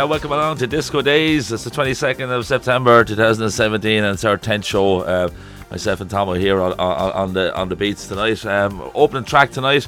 Yeah, 0.00 0.04
welcome 0.04 0.32
along 0.32 0.56
to 0.56 0.66
Disco 0.66 1.02
Days. 1.02 1.52
It's 1.52 1.64
the 1.64 1.70
22nd 1.70 2.30
of 2.30 2.46
September 2.46 3.04
2017, 3.04 4.02
and 4.02 4.14
it's 4.14 4.24
our 4.24 4.38
10th 4.38 4.64
show. 4.64 5.00
Uh, 5.00 5.28
myself 5.70 6.00
and 6.00 6.08
Tom 6.08 6.30
are 6.30 6.36
here 6.36 6.58
on, 6.58 6.72
on, 6.80 7.12
on 7.12 7.32
the 7.34 7.54
on 7.54 7.68
the 7.68 7.76
beats 7.76 8.08
tonight. 8.08 8.42
Um, 8.46 8.90
opening 8.94 9.24
track 9.24 9.50
tonight, 9.50 9.86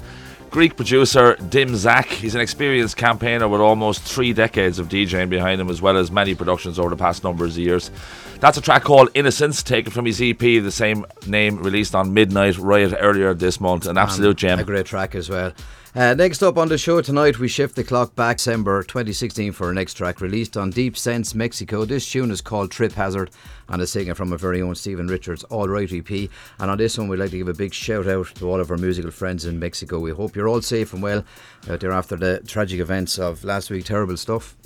Greek 0.51 0.77
producer 0.77 1.37
Dim 1.37 1.75
Zak. 1.75 2.09
He's 2.09 2.35
an 2.35 2.43
experienced 2.43 2.99
campaigner 2.99 3.49
with 3.49 3.63
almost 3.63 4.03
three 4.03 4.35
decades 4.35 4.79
of 4.79 4.91
DJing 4.91 5.31
behind 5.31 5.63
him, 5.63 5.71
as 5.71 5.81
well 5.81 5.97
as 5.97 6.11
many 6.11 6.35
productions 6.35 6.79
over 6.79 6.91
the 6.91 6.97
past 6.97 7.25
numbers 7.25 7.57
of 7.57 7.63
years. 7.63 7.91
That's 8.39 8.59
a 8.59 8.61
track 8.61 8.83
called 8.83 9.09
Innocence, 9.15 9.63
taken 9.63 9.93
from 9.93 10.05
his 10.05 10.21
EP, 10.21 10.39
the 10.39 10.71
same 10.71 11.07
name, 11.27 11.57
released 11.57 11.95
on 11.95 12.13
Midnight 12.13 12.59
Riot 12.59 12.95
earlier 13.01 13.33
this 13.33 13.63
month. 13.63 13.87
An 13.87 13.97
absolute 13.97 14.37
gem. 14.37 14.59
A 14.59 14.65
great 14.65 14.85
track 14.85 15.15
as 15.15 15.31
well. 15.31 15.55
Uh, 15.95 16.15
next 16.15 16.43
up 16.43 16.57
on 16.57 16.69
the 16.69 16.79
show 16.79 17.03
tonight, 17.03 17.39
we 17.39 17.47
shift 17.47 17.77
the 17.77 17.85
clock 17.85 18.15
back 18.15 18.39
December 18.39 18.83
2016 18.83 19.53
for 19.53 19.67
our 19.67 19.75
next 19.75 19.93
track 19.93 20.23
released 20.23 20.57
on 20.57 20.71
Deep 20.71 20.97
Sense 20.97 21.35
Mexico. 21.35 21.85
This 21.85 22.11
tune 22.11 22.31
is 22.31 22.41
called 22.41 22.71
Trip 22.71 22.93
Hazard 22.93 23.31
and 23.69 23.83
is 23.83 23.93
taken 23.93 24.15
from 24.15 24.33
our 24.33 24.39
very 24.39 24.63
own 24.63 24.75
Stephen 24.75 25.07
Richards 25.07 25.45
All 25.45 25.69
Right 25.69 25.93
EP. 25.93 26.31
And 26.59 26.71
on 26.71 26.79
this 26.79 26.97
one, 26.97 27.09
we'd 27.09 27.19
like 27.19 27.33
to 27.33 27.37
give 27.37 27.49
a 27.49 27.53
big 27.53 27.75
shout 27.75 28.07
out 28.07 28.29
to 28.37 28.49
all 28.49 28.59
of 28.59 28.71
our 28.71 28.79
musical 28.79 29.11
friends 29.11 29.45
in 29.45 29.59
Mexico. 29.59 29.99
We 29.99 30.13
hope 30.13 30.35
you're 30.35 30.49
all 30.49 30.63
safe 30.63 30.95
and 30.95 31.03
well 31.03 31.27
out 31.69 31.81
there 31.81 31.93
after 31.93 32.17
the 32.17 32.41
tragic 32.47 32.81
events 32.81 33.19
of 33.19 33.45
last 33.45 33.69
week. 33.69 33.85
Terrible 33.85 34.17
stuff. 34.17 34.57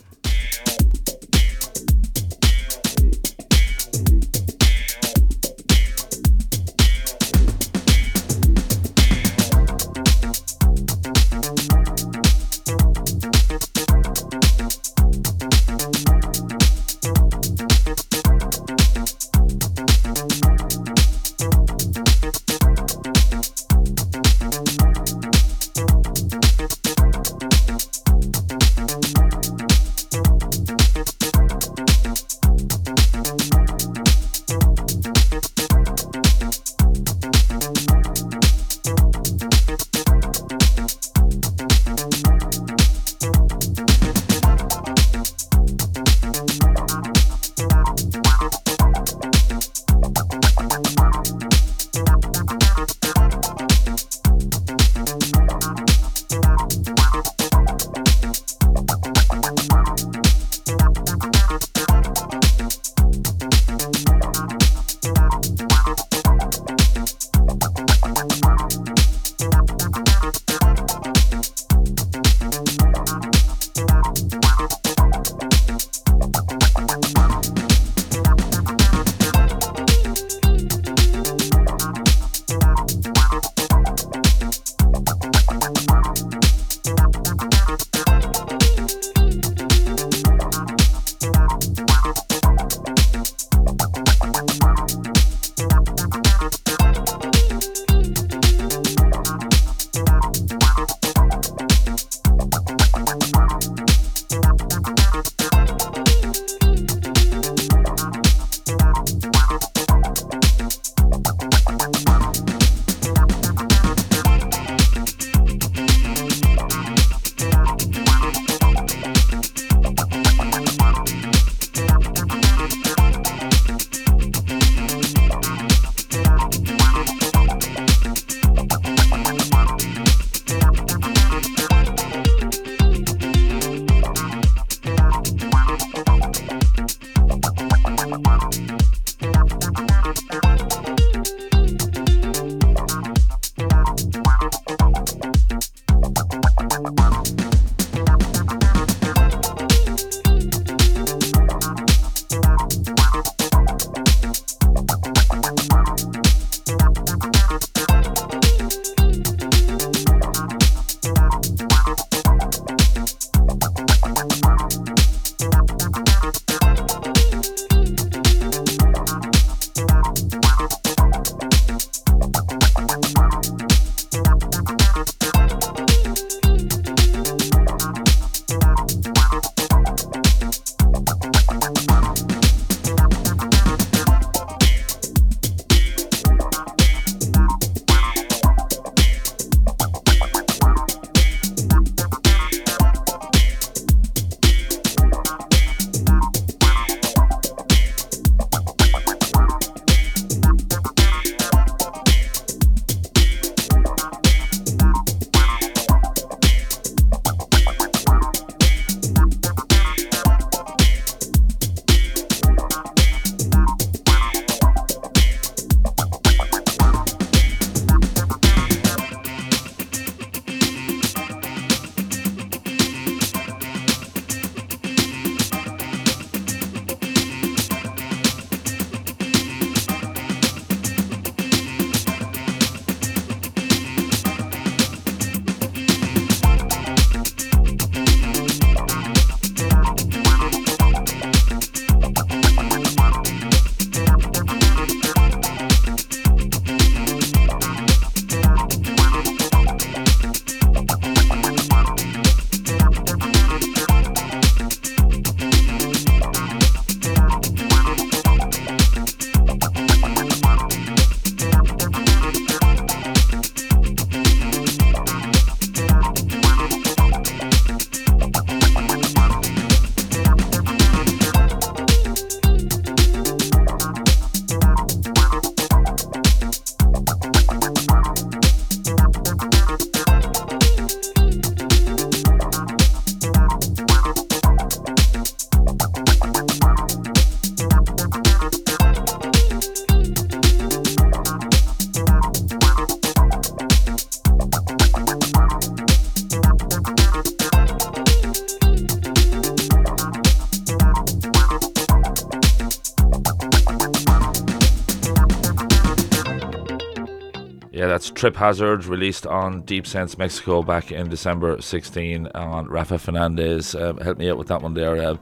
Trip 308.16 308.37
Hazard, 308.37 308.87
released 308.87 309.26
on 309.26 309.61
Deep 309.61 309.87
Sense 309.87 310.16
Mexico 310.16 310.62
back 310.62 310.90
in 310.90 311.11
December 311.11 311.61
16 311.61 312.28
on 312.28 312.66
Rafa 312.66 312.99
Fernandez. 312.99 313.75
Um, 313.75 313.99
helped 313.99 314.18
me 314.18 314.30
out 314.30 314.38
with 314.38 314.49
that 314.49 314.62
one 314.62 314.73
there. 314.73 315.18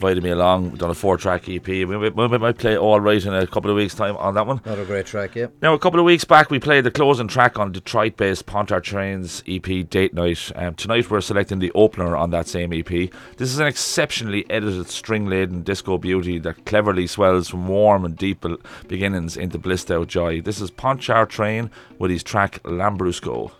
Invited 0.00 0.24
me 0.24 0.30
along. 0.30 0.70
We've 0.70 0.78
done 0.78 0.88
a 0.88 0.94
four 0.94 1.18
track 1.18 1.46
EP. 1.46 1.66
We, 1.66 1.84
we, 1.84 2.08
we 2.08 2.38
might 2.38 2.56
play 2.56 2.74
All 2.74 2.98
Right 3.00 3.22
in 3.22 3.34
a 3.34 3.46
couple 3.46 3.70
of 3.70 3.76
weeks' 3.76 3.94
time 3.94 4.16
on 4.16 4.32
that 4.32 4.46
one. 4.46 4.62
Another 4.64 4.86
great 4.86 5.04
track, 5.04 5.34
yeah. 5.34 5.48
Now, 5.60 5.74
a 5.74 5.78
couple 5.78 6.00
of 6.00 6.06
weeks 6.06 6.24
back, 6.24 6.50
we 6.50 6.58
played 6.58 6.84
the 6.84 6.90
closing 6.90 7.28
track 7.28 7.58
on 7.58 7.70
Detroit 7.70 8.16
based 8.16 8.46
Pont 8.46 8.70
Chartrain's 8.70 9.42
EP 9.46 9.86
Date 9.90 10.14
Night. 10.14 10.52
Um, 10.56 10.74
tonight, 10.74 11.10
we're 11.10 11.20
selecting 11.20 11.58
the 11.58 11.70
opener 11.74 12.16
on 12.16 12.30
that 12.30 12.48
same 12.48 12.72
EP. 12.72 12.88
This 12.88 13.52
is 13.52 13.58
an 13.58 13.66
exceptionally 13.66 14.50
edited, 14.50 14.88
string 14.88 15.26
laden 15.26 15.64
disco 15.64 15.98
beauty 15.98 16.38
that 16.38 16.64
cleverly 16.64 17.06
swells 17.06 17.50
from 17.50 17.68
warm 17.68 18.06
and 18.06 18.16
deep 18.16 18.42
beginnings 18.88 19.36
into 19.36 19.58
blissed 19.58 19.90
out 19.90 20.08
joy. 20.08 20.40
This 20.40 20.62
is 20.62 20.70
Pont 20.70 21.02
Chartrain 21.02 21.68
with 21.98 22.10
his 22.10 22.22
track 22.22 22.62
Lambrusco. 22.62 23.52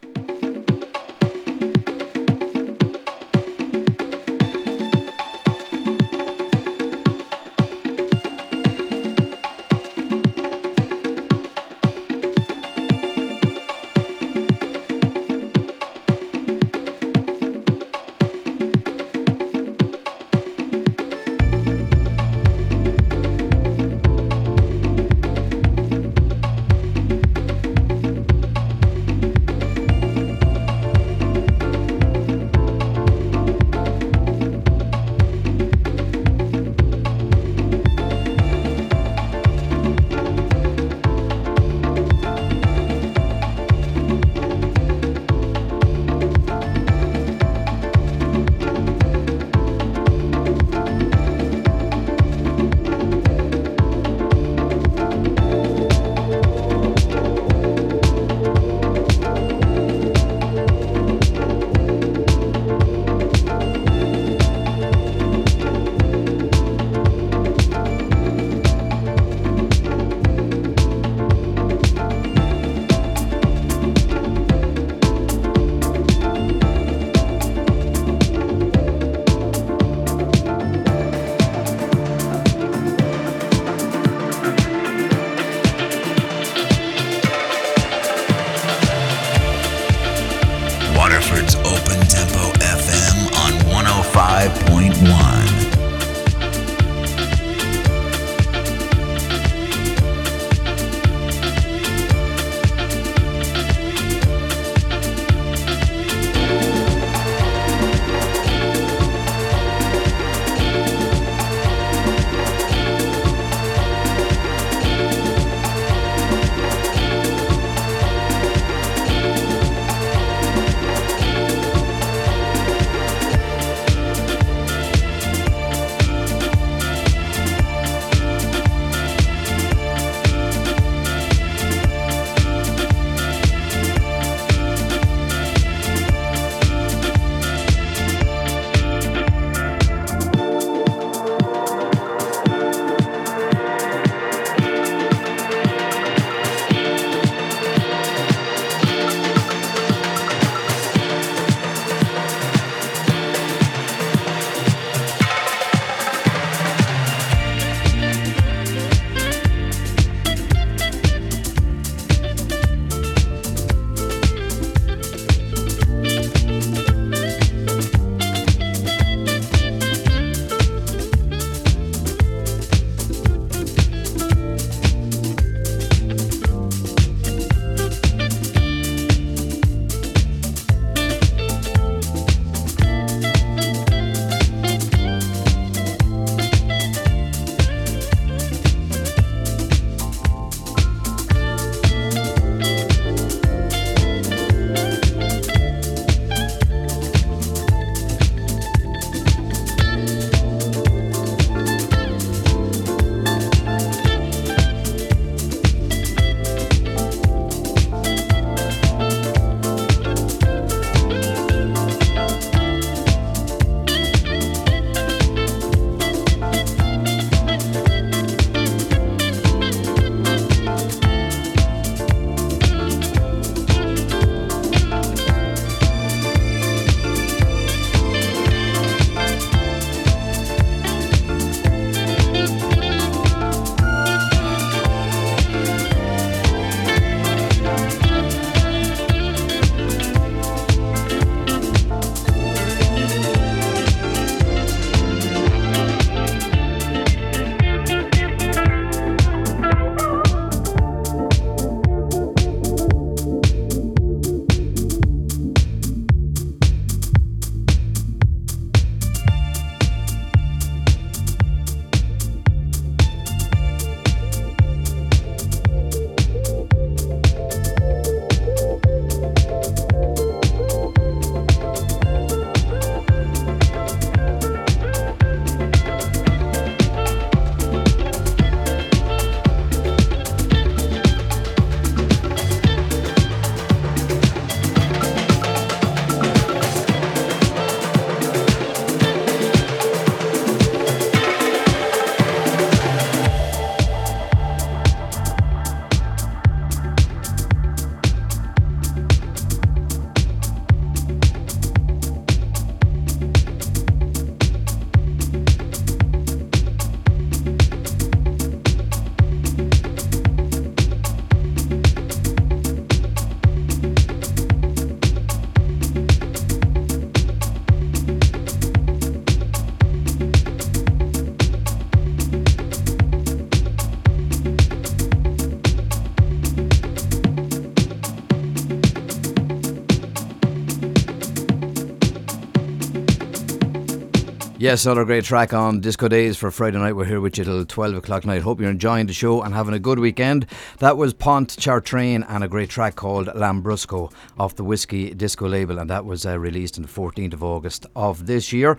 Yes, 334.61 334.85
another 334.85 335.07
great 335.07 335.25
track 335.25 335.55
on 335.55 335.81
Disco 335.81 336.07
Days 336.07 336.37
for 336.37 336.51
Friday 336.51 336.77
night. 336.77 336.93
We're 336.93 337.07
here 337.07 337.23
with 337.23 337.39
you 337.39 337.45
till 337.45 337.65
12 337.65 337.95
o'clock 337.95 338.27
night. 338.27 338.43
Hope 338.43 338.61
you're 338.61 338.69
enjoying 338.69 339.07
the 339.07 339.15
show 339.15 339.41
and 339.41 339.55
having 339.55 339.73
a 339.73 339.79
good 339.79 339.99
weekend. 339.99 340.45
That 340.81 340.99
was 340.99 341.15
Pont 341.15 341.57
Chartrain 341.59 342.27
and 342.29 342.45
a 342.45 342.49
great 342.49 342.69
track 342.69 342.95
called 342.95 343.29
Lambrusco 343.29 344.13
off 344.39 344.57
the 344.57 344.63
Whiskey 344.63 345.15
Disco 345.15 345.49
label, 345.49 345.79
and 345.79 345.89
that 345.89 346.05
was 346.05 346.27
uh, 346.27 346.39
released 346.39 346.77
on 346.77 346.83
the 346.83 346.91
14th 346.91 347.33
of 347.33 347.43
August 347.43 347.87
of 347.97 348.27
this 348.27 348.53
year. 348.53 348.77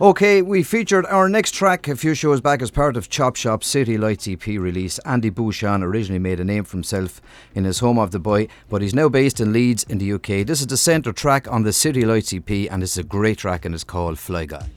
Okay, 0.00 0.42
we 0.42 0.62
featured 0.62 1.04
our 1.06 1.28
next 1.28 1.54
track 1.56 1.88
a 1.88 1.96
few 1.96 2.14
shows 2.14 2.40
back 2.40 2.62
as 2.62 2.70
part 2.70 2.96
of 2.96 3.08
Chop 3.08 3.34
Shop 3.34 3.64
City 3.64 3.98
Lights 3.98 4.28
EP 4.28 4.46
release. 4.46 5.00
Andy 5.00 5.30
Bouchan 5.30 5.82
originally 5.82 6.20
made 6.20 6.38
a 6.38 6.44
name 6.44 6.62
for 6.62 6.76
himself 6.76 7.20
in 7.52 7.64
his 7.64 7.80
home 7.80 7.98
of 7.98 8.12
the 8.12 8.20
boy, 8.20 8.46
but 8.68 8.80
he's 8.80 8.94
now 8.94 9.08
based 9.08 9.40
in 9.40 9.52
Leeds 9.52 9.82
in 9.88 9.98
the 9.98 10.12
UK. 10.12 10.46
This 10.46 10.60
is 10.60 10.68
the 10.68 10.76
centre 10.76 11.12
track 11.12 11.50
on 11.50 11.64
the 11.64 11.72
City 11.72 12.04
Lights 12.04 12.32
EP, 12.32 12.48
and 12.70 12.84
it's 12.84 12.96
a 12.96 13.02
great 13.02 13.38
track 13.38 13.64
and 13.64 13.74
it's 13.74 13.82
called 13.82 14.20
Fly 14.20 14.46
Guy. 14.46 14.70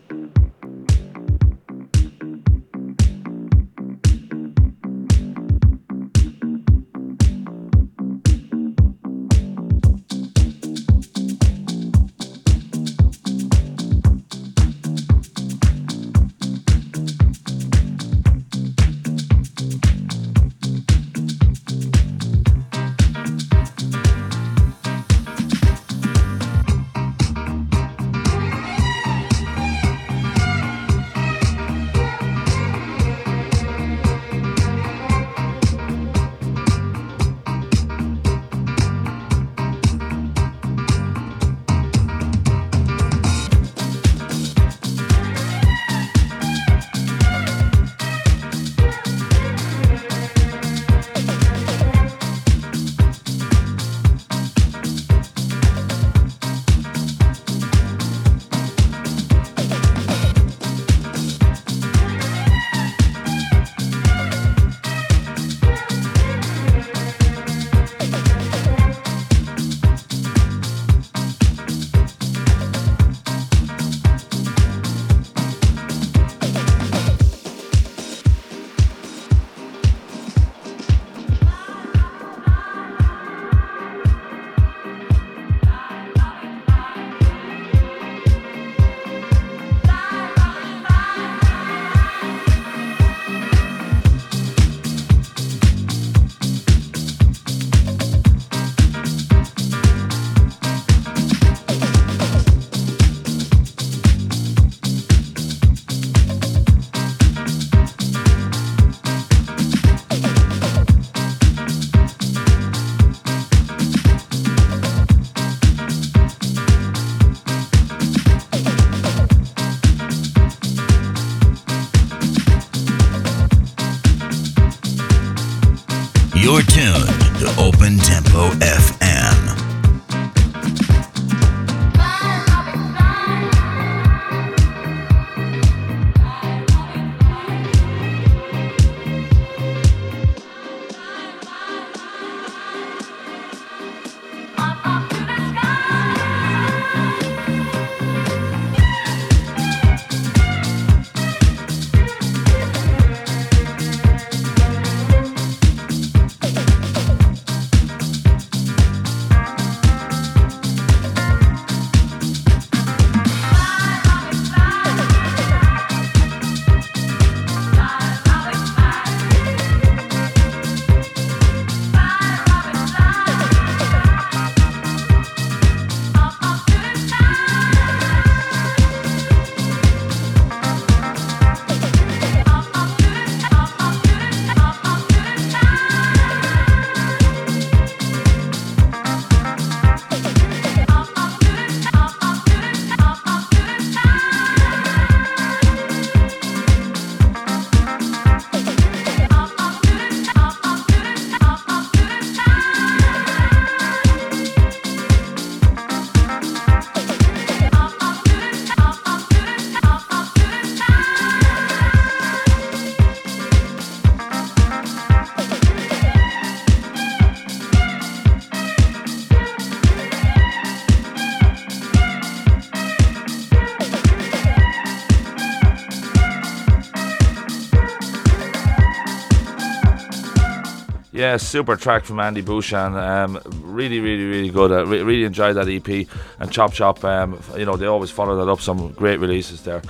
Yeah, 231.19 231.35
super 231.35 231.75
track 231.75 232.05
from 232.05 232.21
Andy 232.21 232.41
Bouchan. 232.41 232.95
Um, 232.95 233.41
really, 233.61 233.99
really, 233.99 234.23
really 234.23 234.49
good. 234.49 234.71
I 234.71 234.83
re- 234.83 235.03
really 235.03 235.25
enjoyed 235.25 235.57
that 235.57 235.67
EP. 235.67 236.07
And 236.39 236.49
Chop 236.49 236.71
Chop. 236.71 237.03
um, 237.03 237.37
you 237.57 237.65
know, 237.65 237.75
they 237.75 237.87
always 237.87 238.09
follow 238.09 238.37
that 238.37 238.49
up. 238.49 238.61
Some 238.61 238.93
great 238.93 239.19
releases 239.19 239.63
there. 239.63 239.81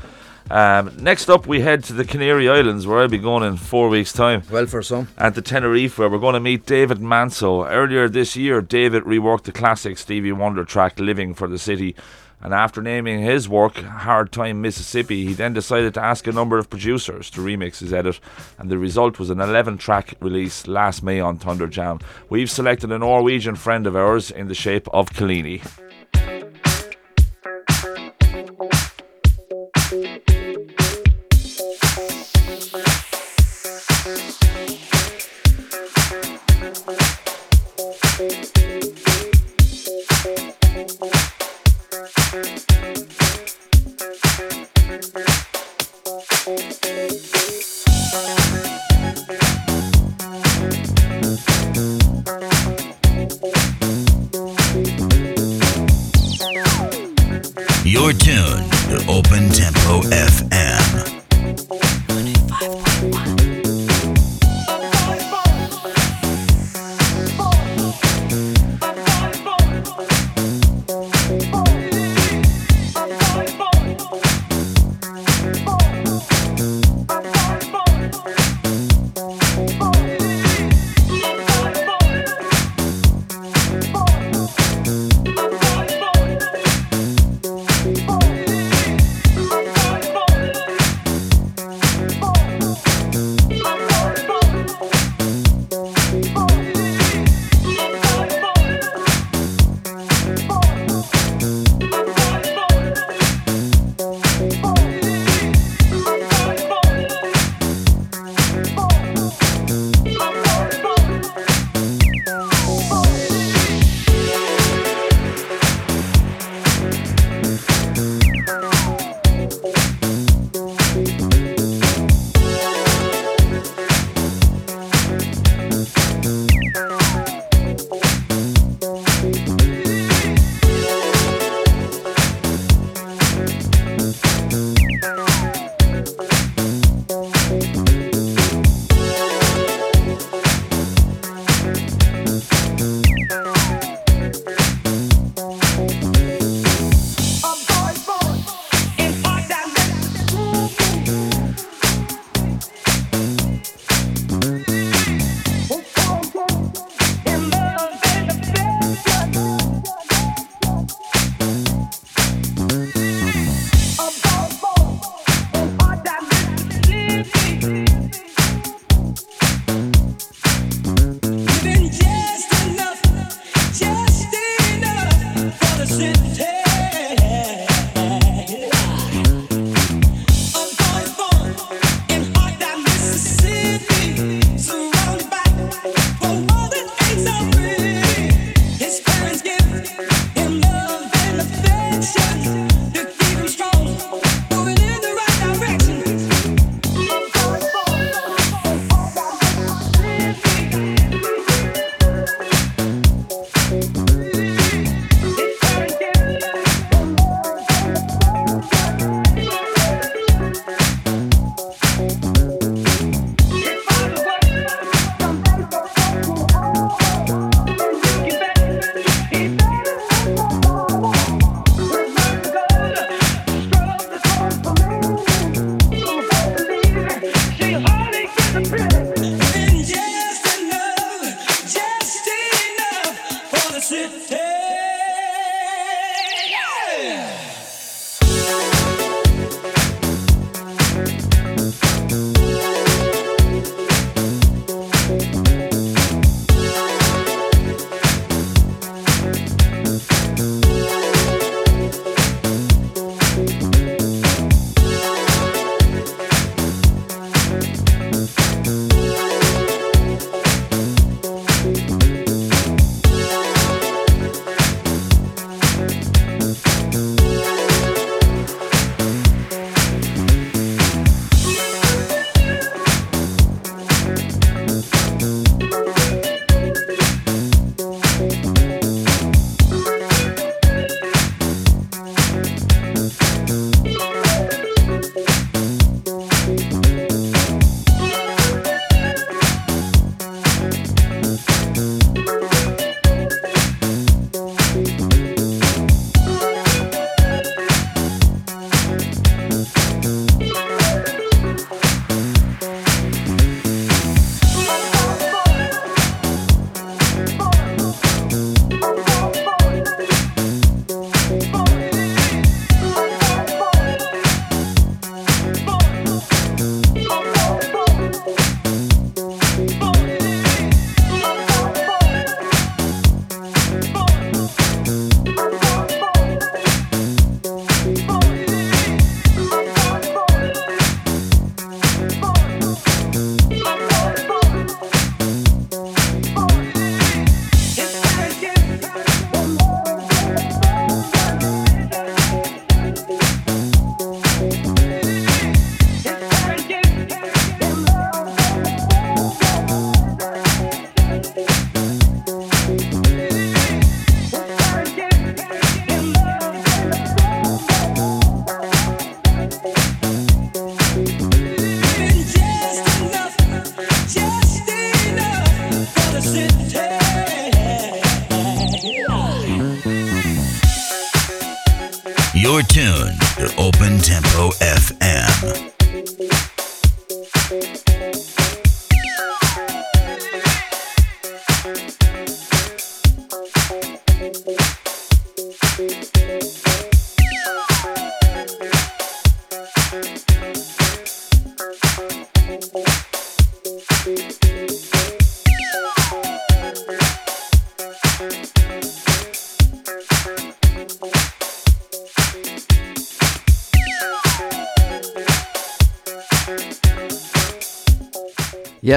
Um, 0.49 0.91
next 0.99 1.29
up, 1.29 1.45
we 1.45 1.61
head 1.61 1.83
to 1.85 1.93
the 1.93 2.05
Canary 2.05 2.49
Islands, 2.49 2.87
where 2.87 2.99
I'll 2.99 3.07
be 3.07 3.19
going 3.19 3.43
in 3.43 3.57
four 3.57 3.87
weeks' 3.87 4.11
time. 4.11 4.41
Well, 4.49 4.65
for 4.65 4.81
some. 4.81 5.07
And 5.17 5.35
to 5.35 5.41
Tenerife, 5.41 5.99
where 5.99 6.09
we're 6.09 6.17
going 6.17 6.33
to 6.33 6.39
meet 6.39 6.65
David 6.65 6.99
Manso. 6.99 7.65
Earlier 7.65 8.09
this 8.09 8.35
year, 8.35 8.61
David 8.61 9.03
reworked 9.03 9.43
the 9.43 9.51
classic 9.51 9.97
Stevie 9.97 10.31
Wonder 10.31 10.65
track 10.65 10.97
"Living 10.99 11.33
for 11.35 11.47
the 11.47 11.59
City." 11.59 11.95
And 12.41 12.53
after 12.53 12.81
naming 12.81 13.21
his 13.21 13.49
work 13.49 13.75
Hard 13.75 14.31
Time 14.31 14.61
Mississippi, 14.61 15.25
he 15.25 15.33
then 15.33 15.53
decided 15.53 15.93
to 15.95 16.03
ask 16.03 16.25
a 16.25 16.31
number 16.31 16.57
of 16.57 16.69
producers 16.69 17.29
to 17.31 17.41
remix 17.41 17.79
his 17.79 17.91
edit, 17.91 18.19
and 18.57 18.71
the 18.71 18.77
result 18.77 19.19
was 19.19 19.29
an 19.29 19.41
11 19.41 19.77
track 19.77 20.13
release 20.21 20.65
last 20.65 21.03
May 21.03 21.19
on 21.19 21.37
Thunder 21.37 21.67
Jam. 21.67 21.99
We've 22.29 22.49
selected 22.49 22.93
a 22.93 22.97
Norwegian 22.97 23.55
friend 23.55 23.85
of 23.85 23.95
ours 23.95 24.31
in 24.31 24.47
the 24.47 24.55
shape 24.55 24.87
of 24.93 25.09
Kalini. 25.09 25.61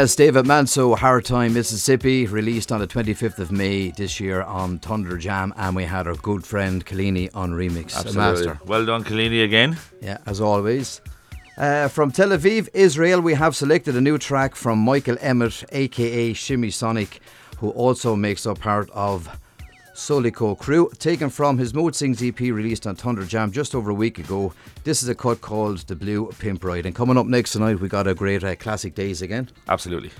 Yes, 0.02 0.16
David 0.16 0.48
Manso, 0.48 0.96
Hard 0.96 1.24
Time, 1.24 1.54
Mississippi, 1.54 2.26
released 2.26 2.72
on 2.72 2.80
the 2.80 2.88
25th 2.88 3.38
of 3.38 3.52
May 3.52 3.92
this 3.92 4.18
year 4.18 4.42
on 4.42 4.80
Thunder 4.80 5.16
Jam, 5.16 5.54
and 5.56 5.76
we 5.76 5.84
had 5.84 6.08
our 6.08 6.16
good 6.16 6.44
friend 6.44 6.84
Kalini 6.84 7.30
on 7.34 7.52
remix. 7.52 7.94
Absolutely. 7.94 8.16
master. 8.16 8.58
Well 8.66 8.84
done, 8.84 9.04
Kalini, 9.04 9.44
again. 9.44 9.76
Yeah, 10.00 10.18
as 10.26 10.40
always. 10.40 11.00
Uh, 11.56 11.86
from 11.86 12.10
Tel 12.10 12.30
Aviv, 12.30 12.68
Israel, 12.74 13.20
we 13.20 13.34
have 13.34 13.54
selected 13.54 13.96
a 13.96 14.00
new 14.00 14.18
track 14.18 14.56
from 14.56 14.80
Michael 14.80 15.18
Emmett, 15.20 15.62
aka 15.70 16.32
Shimmy 16.32 16.70
Sonic, 16.70 17.20
who 17.58 17.70
also 17.70 18.16
makes 18.16 18.44
up 18.44 18.58
part 18.58 18.90
of 18.90 19.28
Solico 19.94 20.58
Crew, 20.58 20.90
taken 20.98 21.28
from 21.28 21.58
his 21.58 21.74
Mood 21.74 21.94
Sings 21.94 22.22
EP 22.22 22.40
released 22.40 22.86
on 22.86 22.96
Thunder 22.96 23.24
Jam 23.24 23.52
just 23.52 23.74
over 23.74 23.90
a 23.90 23.94
week 23.94 24.18
ago. 24.18 24.52
This 24.84 25.02
is 25.02 25.08
a 25.08 25.14
cut 25.14 25.40
called 25.40 25.78
The 25.80 25.96
Blue 25.96 26.30
Pimp 26.38 26.64
Ride. 26.64 26.86
And 26.86 26.94
coming 26.94 27.18
up 27.18 27.26
next 27.26 27.52
tonight, 27.52 27.80
we 27.80 27.88
got 27.88 28.06
a 28.06 28.14
great 28.14 28.42
uh, 28.42 28.56
classic 28.56 28.94
days 28.94 29.22
again. 29.22 29.48
Absolutely. 29.68 30.10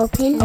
Open, 0.00 0.40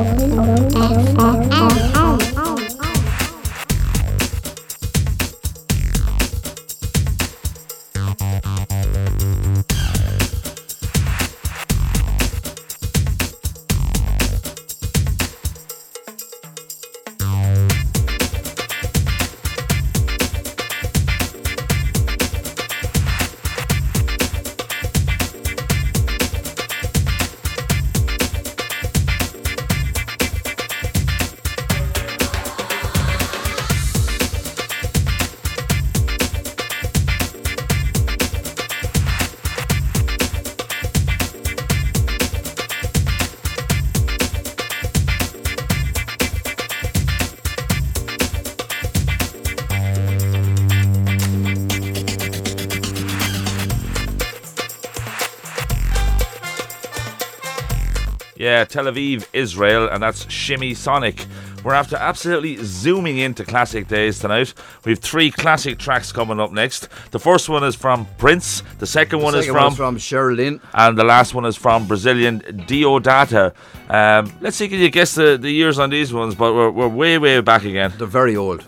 Tel 58.66 58.86
Aviv, 58.86 59.28
Israel, 59.34 59.88
and 59.90 60.02
that's 60.04 60.30
Shimmy 60.32 60.74
Sonic. 60.74 61.26
We're 61.64 61.74
after 61.74 61.96
absolutely 61.96 62.58
zooming 62.58 63.18
into 63.18 63.44
classic 63.44 63.88
days 63.88 64.20
tonight. 64.20 64.54
We 64.84 64.92
have 64.92 65.00
three 65.00 65.32
classic 65.32 65.80
tracks 65.80 66.12
coming 66.12 66.40
up 66.40 66.52
next. 66.52 66.90
The 67.12 67.20
first 67.20 67.50
one 67.50 67.64
is 67.64 67.76
from 67.76 68.08
Prince, 68.18 68.62
the 68.78 68.86
second 68.86 69.22
one 69.22 69.34
is 69.36 69.48
from, 69.48 69.74
from 69.74 69.98
Cheryl 69.98 70.36
Lynn. 70.36 70.62
and 70.74 70.98
the 70.98 71.04
last 71.04 71.34
one 71.34 71.46
is 71.46 71.56
from 71.56 71.88
Brazilian 71.88 72.42
Diodata. 72.42 73.54
Um, 73.90 74.32
let's 74.42 74.58
see, 74.58 74.68
can 74.68 74.80
you 74.80 74.90
guess 74.90 75.16
the, 75.16 75.38
the 75.38 75.50
years 75.50 75.80
on 75.80 75.90
these 75.90 76.14
ones? 76.14 76.36
But 76.36 76.54
we're, 76.54 76.70
we're 76.70 76.88
way, 76.88 77.18
way 77.18 77.42
back 77.42 77.64
again. 77.64 77.94
They're 77.98 78.08
very 78.08 78.36
old. 78.36 78.64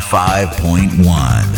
5.1. 0.00 1.49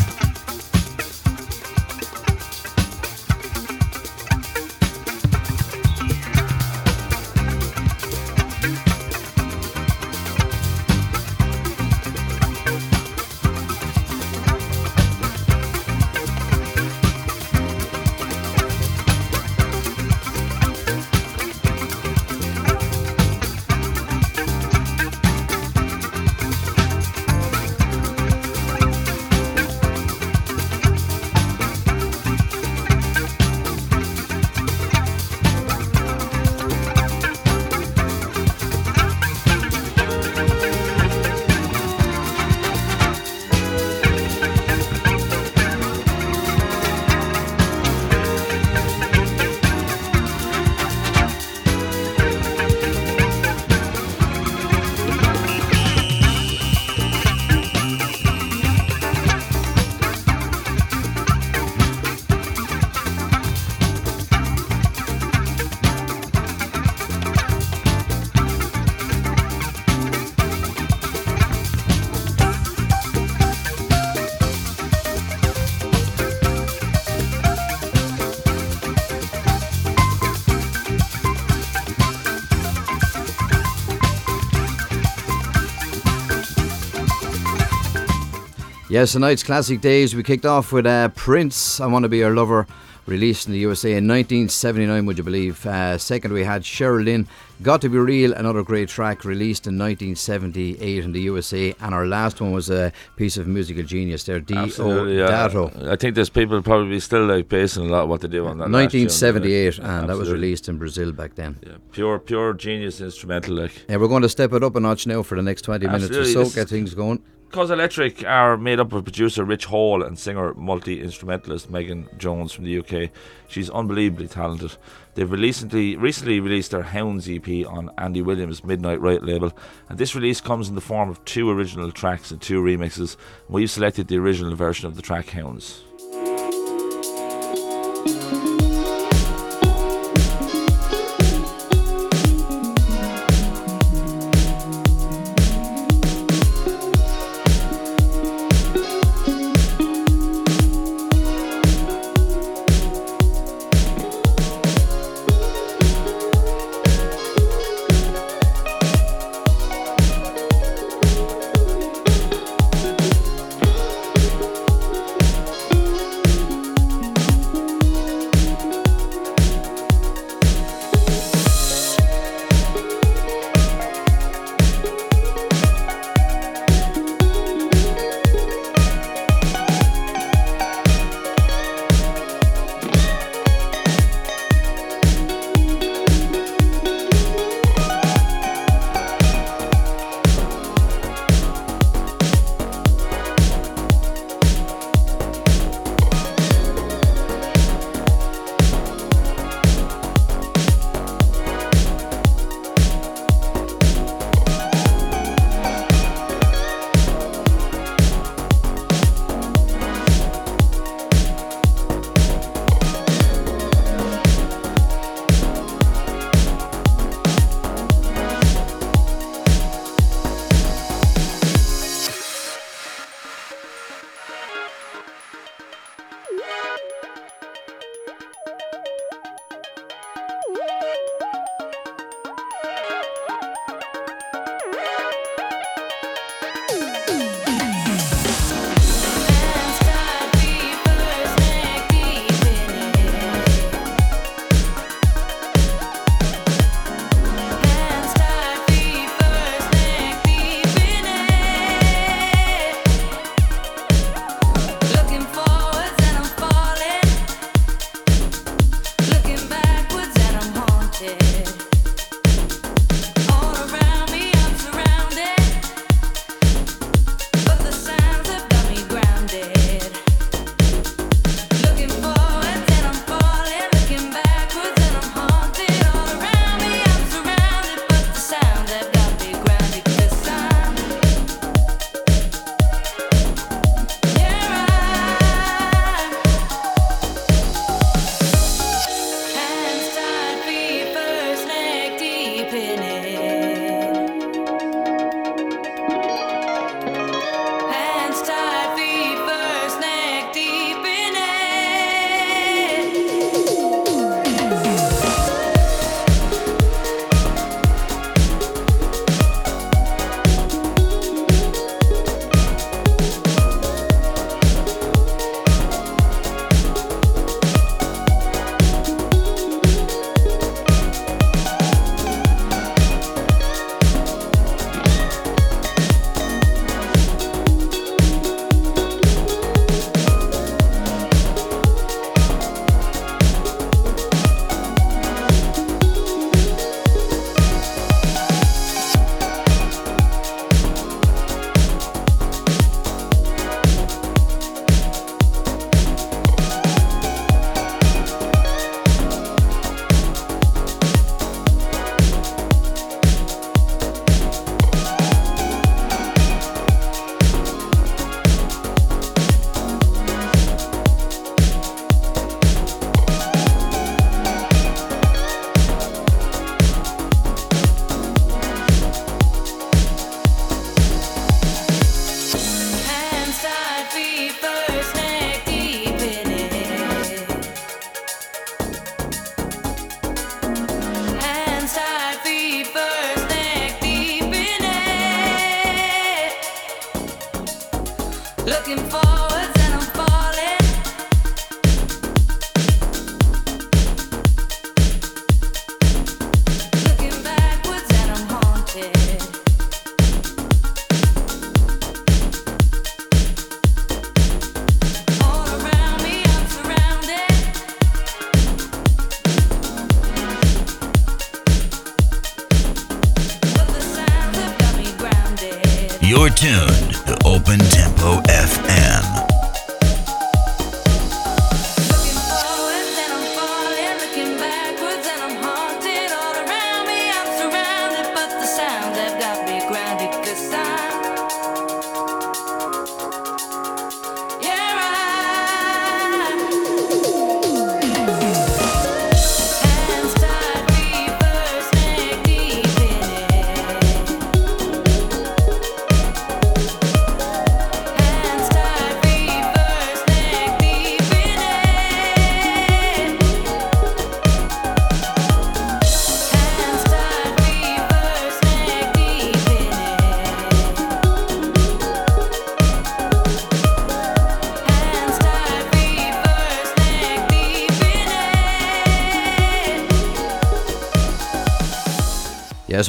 Yes, 88.92 89.12
tonight's 89.12 89.42
classic 89.42 89.80
days. 89.80 90.14
We 90.14 90.22
kicked 90.22 90.44
off 90.44 90.70
with 90.70 90.84
uh, 90.84 91.08
Prince, 91.08 91.80
I 91.80 91.86
Want 91.86 92.02
to 92.02 92.10
Be 92.10 92.18
Your 92.18 92.34
Lover, 92.34 92.66
released 93.06 93.46
in 93.46 93.54
the 93.54 93.58
USA 93.60 93.92
in 93.92 94.06
1979, 94.06 95.06
would 95.06 95.16
you 95.16 95.24
believe? 95.24 95.64
Uh, 95.64 95.96
second, 95.96 96.34
we 96.34 96.44
had 96.44 96.60
Cheryl 96.60 97.02
Lynn, 97.02 97.26
Got 97.62 97.80
to 97.80 97.88
Be 97.88 97.96
Real, 97.96 98.34
another 98.34 98.62
great 98.62 98.90
track 98.90 99.24
released 99.24 99.66
in 99.66 99.78
1978 99.78 101.04
in 101.04 101.12
the 101.12 101.22
USA. 101.22 101.74
And 101.80 101.94
our 101.94 102.04
last 102.04 102.42
one 102.42 102.52
was 102.52 102.68
a 102.68 102.92
piece 103.16 103.38
of 103.38 103.46
musical 103.46 103.82
genius 103.82 104.24
there, 104.24 104.40
D.O. 104.40 104.58
Absolutely, 104.58 105.16
yeah. 105.16 105.28
Dato. 105.28 105.72
I 105.90 105.96
think 105.96 106.14
there's 106.14 106.28
people 106.28 106.60
probably 106.60 107.00
still 107.00 107.24
like 107.24 107.48
basing 107.48 107.86
a 107.86 107.90
lot 107.90 108.02
of 108.02 108.08
what 108.10 108.20
they 108.20 108.28
do 108.28 108.44
on 108.46 108.58
that. 108.58 108.68
1978, 108.68 109.78
like, 109.78 109.88
and 109.88 110.10
that 110.10 110.18
was 110.18 110.30
released 110.30 110.68
in 110.68 110.76
Brazil 110.76 111.12
back 111.12 111.34
then. 111.34 111.58
Yeah, 111.66 111.76
pure, 111.92 112.18
pure 112.18 112.52
genius 112.52 113.00
instrumental. 113.00 113.54
Like 113.54 113.72
Yeah, 113.88 113.96
we're 113.96 114.08
going 114.08 114.20
to 114.20 114.28
step 114.28 114.52
it 114.52 114.62
up 114.62 114.76
a 114.76 114.80
notch 114.80 115.06
now 115.06 115.22
for 115.22 115.36
the 115.36 115.42
next 115.42 115.62
20 115.62 115.86
minutes 115.86 116.14
or 116.14 116.26
so, 116.26 116.40
this- 116.40 116.54
get 116.54 116.68
things 116.68 116.92
going. 116.92 117.22
Cause 117.52 117.70
Electric 117.70 118.24
are 118.24 118.56
made 118.56 118.80
up 118.80 118.94
of 118.94 119.04
producer 119.04 119.44
Rich 119.44 119.66
Hall 119.66 120.02
and 120.02 120.18
singer 120.18 120.54
multi 120.54 121.02
instrumentalist 121.02 121.68
Megan 121.68 122.08
Jones 122.16 122.50
from 122.50 122.64
the 122.64 122.78
UK. 122.78 123.10
She's 123.46 123.68
unbelievably 123.68 124.28
talented. 124.28 124.74
They've 125.12 125.30
recently 125.30 125.94
recently 125.96 126.40
released 126.40 126.70
their 126.70 126.82
Hounds 126.82 127.28
EP 127.28 127.66
on 127.66 127.90
Andy 127.98 128.22
Williams' 128.22 128.64
Midnight 128.64 129.02
Riot 129.02 129.22
label, 129.22 129.52
and 129.90 129.98
this 129.98 130.14
release 130.14 130.40
comes 130.40 130.70
in 130.70 130.76
the 130.76 130.80
form 130.80 131.10
of 131.10 131.22
two 131.26 131.50
original 131.50 131.92
tracks 131.92 132.30
and 132.30 132.40
two 132.40 132.62
remixes. 132.62 133.18
We've 133.50 133.70
selected 133.70 134.08
the 134.08 134.16
original 134.16 134.54
version 134.54 134.86
of 134.86 134.96
the 134.96 135.02
track 135.02 135.28
Hounds. 135.28 135.84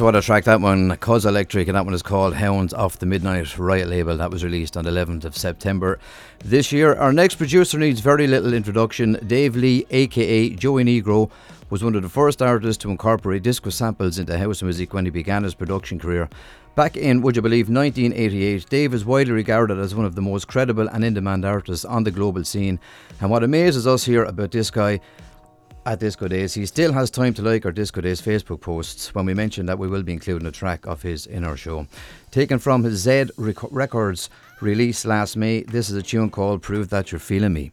What 0.03 0.17
a 0.17 0.21
track 0.21 0.43
that 0.43 0.59
one, 0.59 0.97
Cuz 0.97 1.25
Electric, 1.25 1.69
and 1.69 1.77
that 1.77 1.85
one 1.85 1.93
is 1.93 2.01
called 2.01 2.33
Hounds 2.33 2.73
off 2.73 2.99
the 2.99 3.05
Midnight 3.05 3.57
Riot 3.57 3.87
label. 3.87 4.17
That 4.17 4.31
was 4.31 4.43
released 4.43 4.75
on 4.75 4.83
the 4.83 4.91
11th 4.91 5.23
of 5.23 5.37
September 5.37 5.97
this 6.43 6.73
year. 6.73 6.93
Our 6.95 7.13
next 7.13 7.35
producer 7.35 7.77
needs 7.77 8.01
very 8.01 8.27
little 8.27 8.53
introduction. 8.53 9.17
Dave 9.25 9.55
Lee, 9.55 9.85
aka 9.91 10.49
Joey 10.49 10.83
Negro, 10.83 11.31
was 11.69 11.85
one 11.85 11.95
of 11.95 12.01
the 12.01 12.09
first 12.09 12.41
artists 12.41 12.81
to 12.81 12.91
incorporate 12.91 13.43
disco 13.43 13.69
samples 13.69 14.19
into 14.19 14.37
house 14.37 14.61
music 14.61 14.93
when 14.93 15.05
he 15.05 15.11
began 15.11 15.43
his 15.43 15.55
production 15.55 15.99
career. 15.99 16.27
Back 16.75 16.97
in, 16.97 17.21
would 17.21 17.37
you 17.37 17.41
believe, 17.41 17.69
1988, 17.69 18.67
Dave 18.67 18.93
is 18.93 19.05
widely 19.05 19.31
regarded 19.31 19.79
as 19.79 19.95
one 19.95 20.05
of 20.05 20.15
the 20.15 20.21
most 20.21 20.49
credible 20.49 20.89
and 20.89 21.05
in 21.05 21.13
demand 21.13 21.45
artists 21.45 21.85
on 21.85 22.03
the 22.03 22.11
global 22.11 22.43
scene. 22.43 22.77
And 23.21 23.31
what 23.31 23.43
amazes 23.43 23.87
us 23.87 24.03
here 24.03 24.25
about 24.25 24.51
this 24.51 24.69
guy 24.69 24.99
at 25.85 25.99
Disco 25.99 26.27
Days. 26.27 26.53
He 26.53 26.65
still 26.65 26.93
has 26.93 27.09
time 27.09 27.33
to 27.35 27.41
like 27.41 27.65
our 27.65 27.71
Disco 27.71 28.01
Days 28.01 28.21
Facebook 28.21 28.61
posts 28.61 29.13
when 29.13 29.25
we 29.25 29.33
mention 29.33 29.65
that 29.65 29.79
we 29.79 29.87
will 29.87 30.03
be 30.03 30.13
including 30.13 30.47
a 30.47 30.51
track 30.51 30.85
of 30.85 31.01
his 31.01 31.25
in 31.25 31.43
our 31.43 31.57
show. 31.57 31.87
Taken 32.31 32.59
from 32.59 32.83
his 32.83 33.01
Z 33.01 33.25
Records 33.37 34.29
release 34.61 35.05
last 35.05 35.35
May, 35.35 35.63
this 35.63 35.89
is 35.89 35.95
a 35.95 36.01
tune 36.01 36.29
called 36.29 36.61
Prove 36.61 36.89
That 36.89 37.11
You're 37.11 37.19
Feeling 37.19 37.53
Me. 37.53 37.71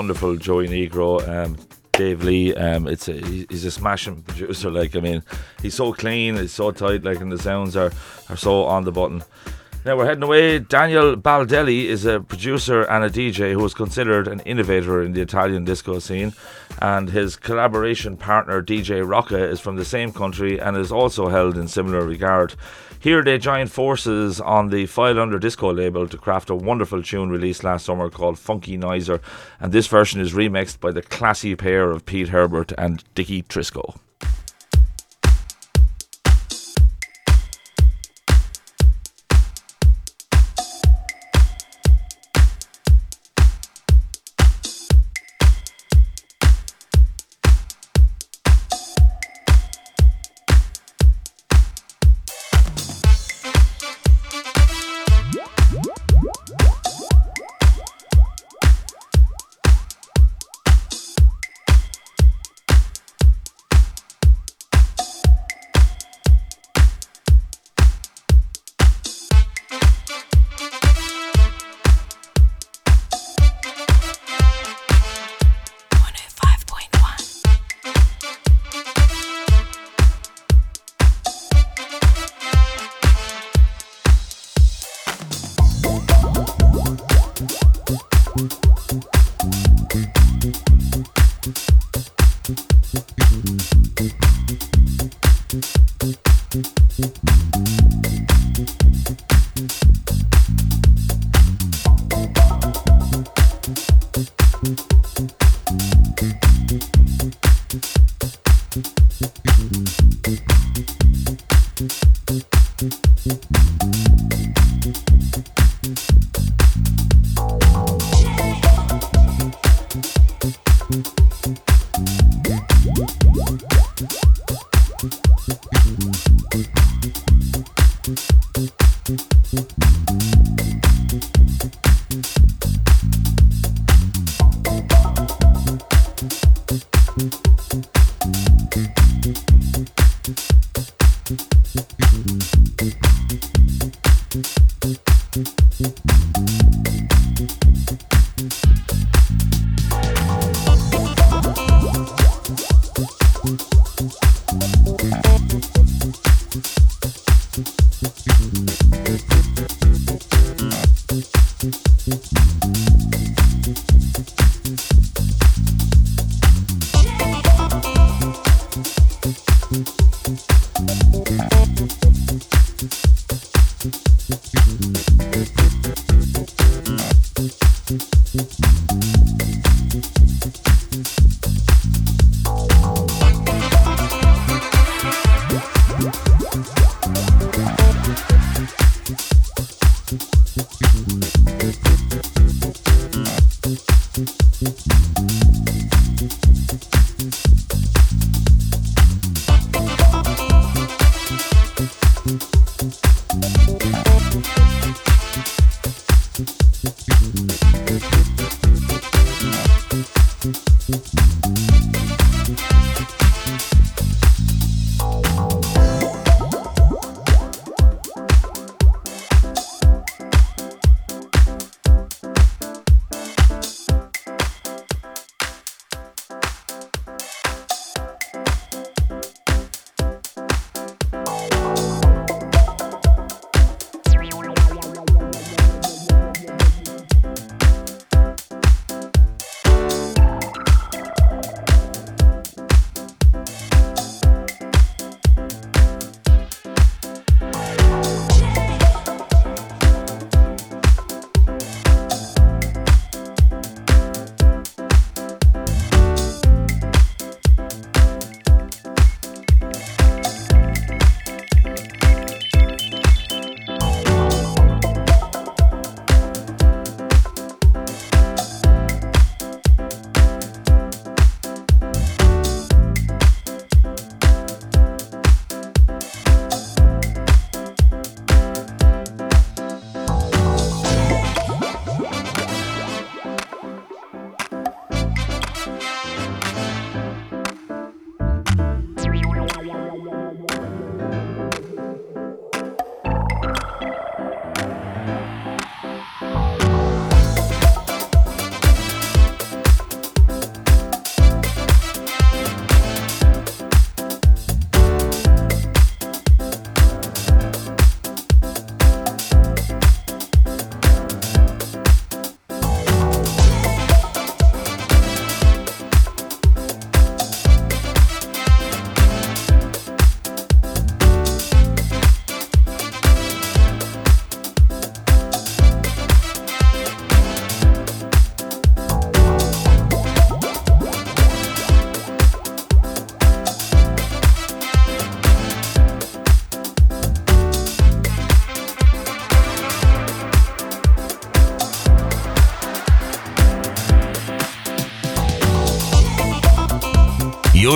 Wonderful 0.00 0.34
Joey 0.36 0.66
Negro. 0.66 1.20
Um, 1.28 1.58
Dave 1.92 2.24
Lee, 2.24 2.54
um, 2.54 2.88
it's 2.88 3.06
a, 3.06 3.12
he's 3.12 3.66
a 3.66 3.70
smashing 3.70 4.22
producer. 4.28 4.70
Like, 4.70 4.96
I 4.96 5.00
mean, 5.00 5.22
he's 5.60 5.74
so 5.74 5.92
clean, 5.92 6.36
he's 6.36 6.54
so 6.54 6.70
tight. 6.70 7.04
Like, 7.04 7.20
and 7.20 7.30
the 7.30 7.36
sounds 7.36 7.76
are, 7.76 7.92
are 8.30 8.36
so 8.36 8.64
on 8.64 8.84
the 8.84 8.92
button. 8.92 9.22
Now 9.84 9.98
we're 9.98 10.06
heading 10.06 10.22
away. 10.22 10.58
Daniel 10.58 11.16
Baldelli 11.16 11.84
is 11.84 12.06
a 12.06 12.18
producer 12.20 12.84
and 12.84 13.04
a 13.04 13.10
DJ 13.10 13.52
who 13.52 13.62
is 13.66 13.74
considered 13.74 14.26
an 14.26 14.40
innovator 14.40 15.02
in 15.02 15.12
the 15.12 15.20
Italian 15.20 15.66
disco 15.66 15.98
scene, 15.98 16.32
and 16.80 17.10
his 17.10 17.36
collaboration 17.36 18.16
partner 18.16 18.62
DJ 18.62 19.06
Rocca 19.06 19.50
is 19.50 19.60
from 19.60 19.76
the 19.76 19.84
same 19.84 20.14
country 20.14 20.58
and 20.58 20.78
is 20.78 20.90
also 20.90 21.28
held 21.28 21.58
in 21.58 21.68
similar 21.68 22.06
regard. 22.06 22.54
Here 23.02 23.22
they 23.24 23.38
joined 23.38 23.72
forces 23.72 24.42
on 24.42 24.68
the 24.68 24.84
File 24.84 25.18
Under 25.18 25.38
Disco 25.38 25.72
label 25.72 26.06
to 26.06 26.18
craft 26.18 26.50
a 26.50 26.54
wonderful 26.54 27.02
tune 27.02 27.30
released 27.30 27.64
last 27.64 27.86
summer 27.86 28.10
called 28.10 28.38
Funky 28.38 28.76
Noiser, 28.76 29.22
and 29.58 29.72
this 29.72 29.86
version 29.86 30.20
is 30.20 30.34
remixed 30.34 30.80
by 30.80 30.92
the 30.92 31.00
classy 31.00 31.56
pair 31.56 31.90
of 31.90 32.04
Pete 32.04 32.28
Herbert 32.28 32.72
and 32.76 33.02
Dicky 33.14 33.42
Trisco. 33.42 33.96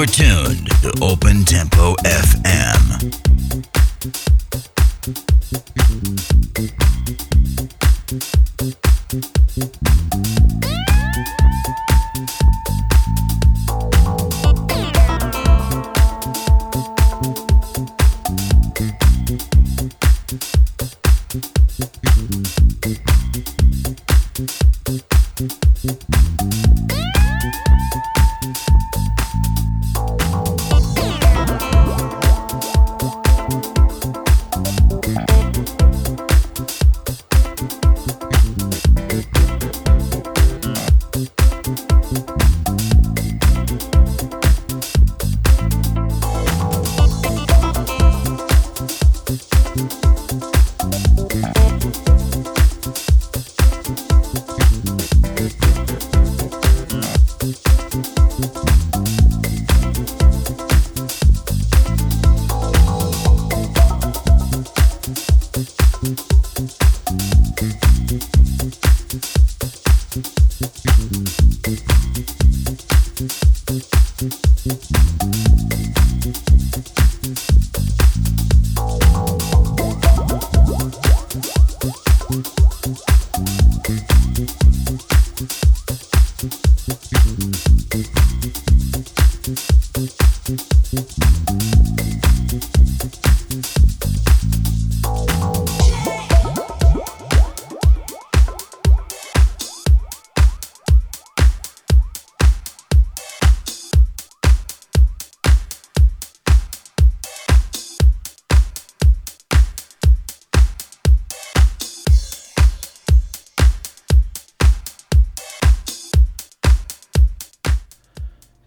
You're 0.04 0.12
tuned 0.12 0.66
to 0.82 0.92
Open 1.00 1.44
Tempo 1.46 1.94
FM. 2.04 2.33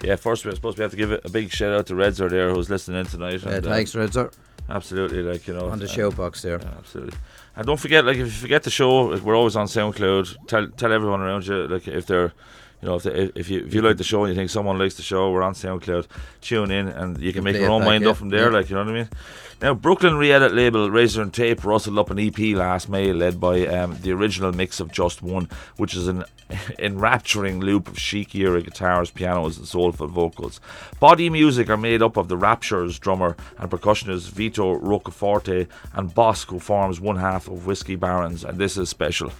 Yeah, 0.07 0.15
first 0.15 0.45
we're 0.45 0.55
supposed 0.55 0.77
to 0.77 0.83
have 0.83 0.91
to 0.91 0.97
give 0.97 1.11
a 1.11 1.29
big 1.29 1.51
shout 1.51 1.73
out 1.73 1.85
to 1.87 1.93
Redzer 1.93 2.29
there 2.29 2.53
who's 2.53 2.69
listening 2.69 3.01
in 3.01 3.07
tonight. 3.07 3.43
Yeah, 3.43 3.55
and, 3.55 3.67
uh, 3.67 3.69
thanks, 3.69 3.93
Redzer. 3.93 4.33
Absolutely, 4.69 5.21
like 5.21 5.45
you 5.47 5.53
know, 5.53 5.67
On 5.67 5.79
the 5.79 5.85
uh, 5.85 5.89
show 5.89 6.11
box 6.11 6.41
there. 6.43 6.59
yeah, 6.61 6.69
absolutely. 6.77 7.17
And 7.57 7.67
don't 7.67 7.79
forget, 7.79 8.05
like 8.05 8.15
if 8.15 8.27
you 8.27 8.31
forget 8.31 8.63
the 8.63 8.69
show, 8.69 8.89
like, 9.01 9.21
we're 9.21 9.35
always 9.35 9.57
on 9.57 9.67
SoundCloud. 9.67 10.47
Tell 10.47 10.67
tell 10.69 10.93
everyone 10.93 11.19
around 11.19 11.45
you, 11.45 11.67
like 11.67 11.89
if 11.89 12.05
they're, 12.05 12.31
you 12.81 12.87
know, 12.87 12.95
if 12.95 13.03
they, 13.03 13.31
if 13.35 13.49
you 13.49 13.65
if 13.65 13.73
you 13.73 13.81
like 13.81 13.97
the 13.97 14.03
show 14.03 14.23
and 14.23 14.33
you 14.33 14.39
think 14.39 14.51
someone 14.51 14.77
likes 14.77 14.95
the 14.95 15.01
show, 15.01 15.31
we're 15.31 15.41
on 15.41 15.53
SoundCloud. 15.53 16.05
Tune 16.41 16.69
in 16.69 16.87
and 16.87 17.17
you 17.19 17.33
can 17.33 17.43
make 17.43 17.55
your 17.55 17.71
own 17.71 17.81
back, 17.81 17.87
mind 17.87 18.03
yeah, 18.03 18.11
up 18.11 18.17
from 18.17 18.29
there. 18.29 18.51
yeah. 18.51 18.57
Like 18.57 18.69
you 18.69 18.75
know 18.75 18.83
what 18.83 18.91
I 18.91 18.93
mean. 18.93 19.09
Now, 19.59 19.73
Brooklyn 19.73 20.17
re-edit 20.17 20.53
label 20.53 20.91
Razor 20.91 21.23
and 21.23 21.33
Tape 21.33 21.65
rustled 21.65 21.97
up 21.97 22.11
an 22.11 22.19
EP 22.19 22.37
last 22.55 22.89
May, 22.89 23.11
led 23.11 23.39
by 23.39 23.65
um, 23.65 23.97
the 24.01 24.11
original 24.11 24.51
mix 24.51 24.79
of 24.79 24.91
Just 24.91 25.23
One, 25.23 25.49
which 25.77 25.95
is 25.95 26.07
an 26.07 26.25
enrapturing 26.79 27.59
loop 27.59 27.87
of 27.87 27.97
chic 27.97 28.35
era 28.35 28.61
guitars, 28.61 29.09
pianos, 29.09 29.57
and 29.57 29.67
soulful 29.67 30.07
vocals. 30.07 30.61
Body 30.99 31.31
music 31.31 31.71
are 31.71 31.77
made 31.77 32.03
up 32.03 32.17
of 32.17 32.27
the 32.27 32.37
Raptures 32.37 32.99
drummer 32.99 33.35
and 33.57 33.71
percussionist 33.71 34.29
Vito 34.29 34.77
Roccaforte 34.77 35.67
and 35.93 36.13
Bosq, 36.13 36.51
who 36.51 36.59
forms 36.59 37.01
one 37.01 37.17
half 37.17 37.47
of 37.47 37.65
Whiskey 37.65 37.95
Barons, 37.95 38.43
and 38.43 38.59
this 38.59 38.77
is 38.77 38.89
special. 38.89 39.31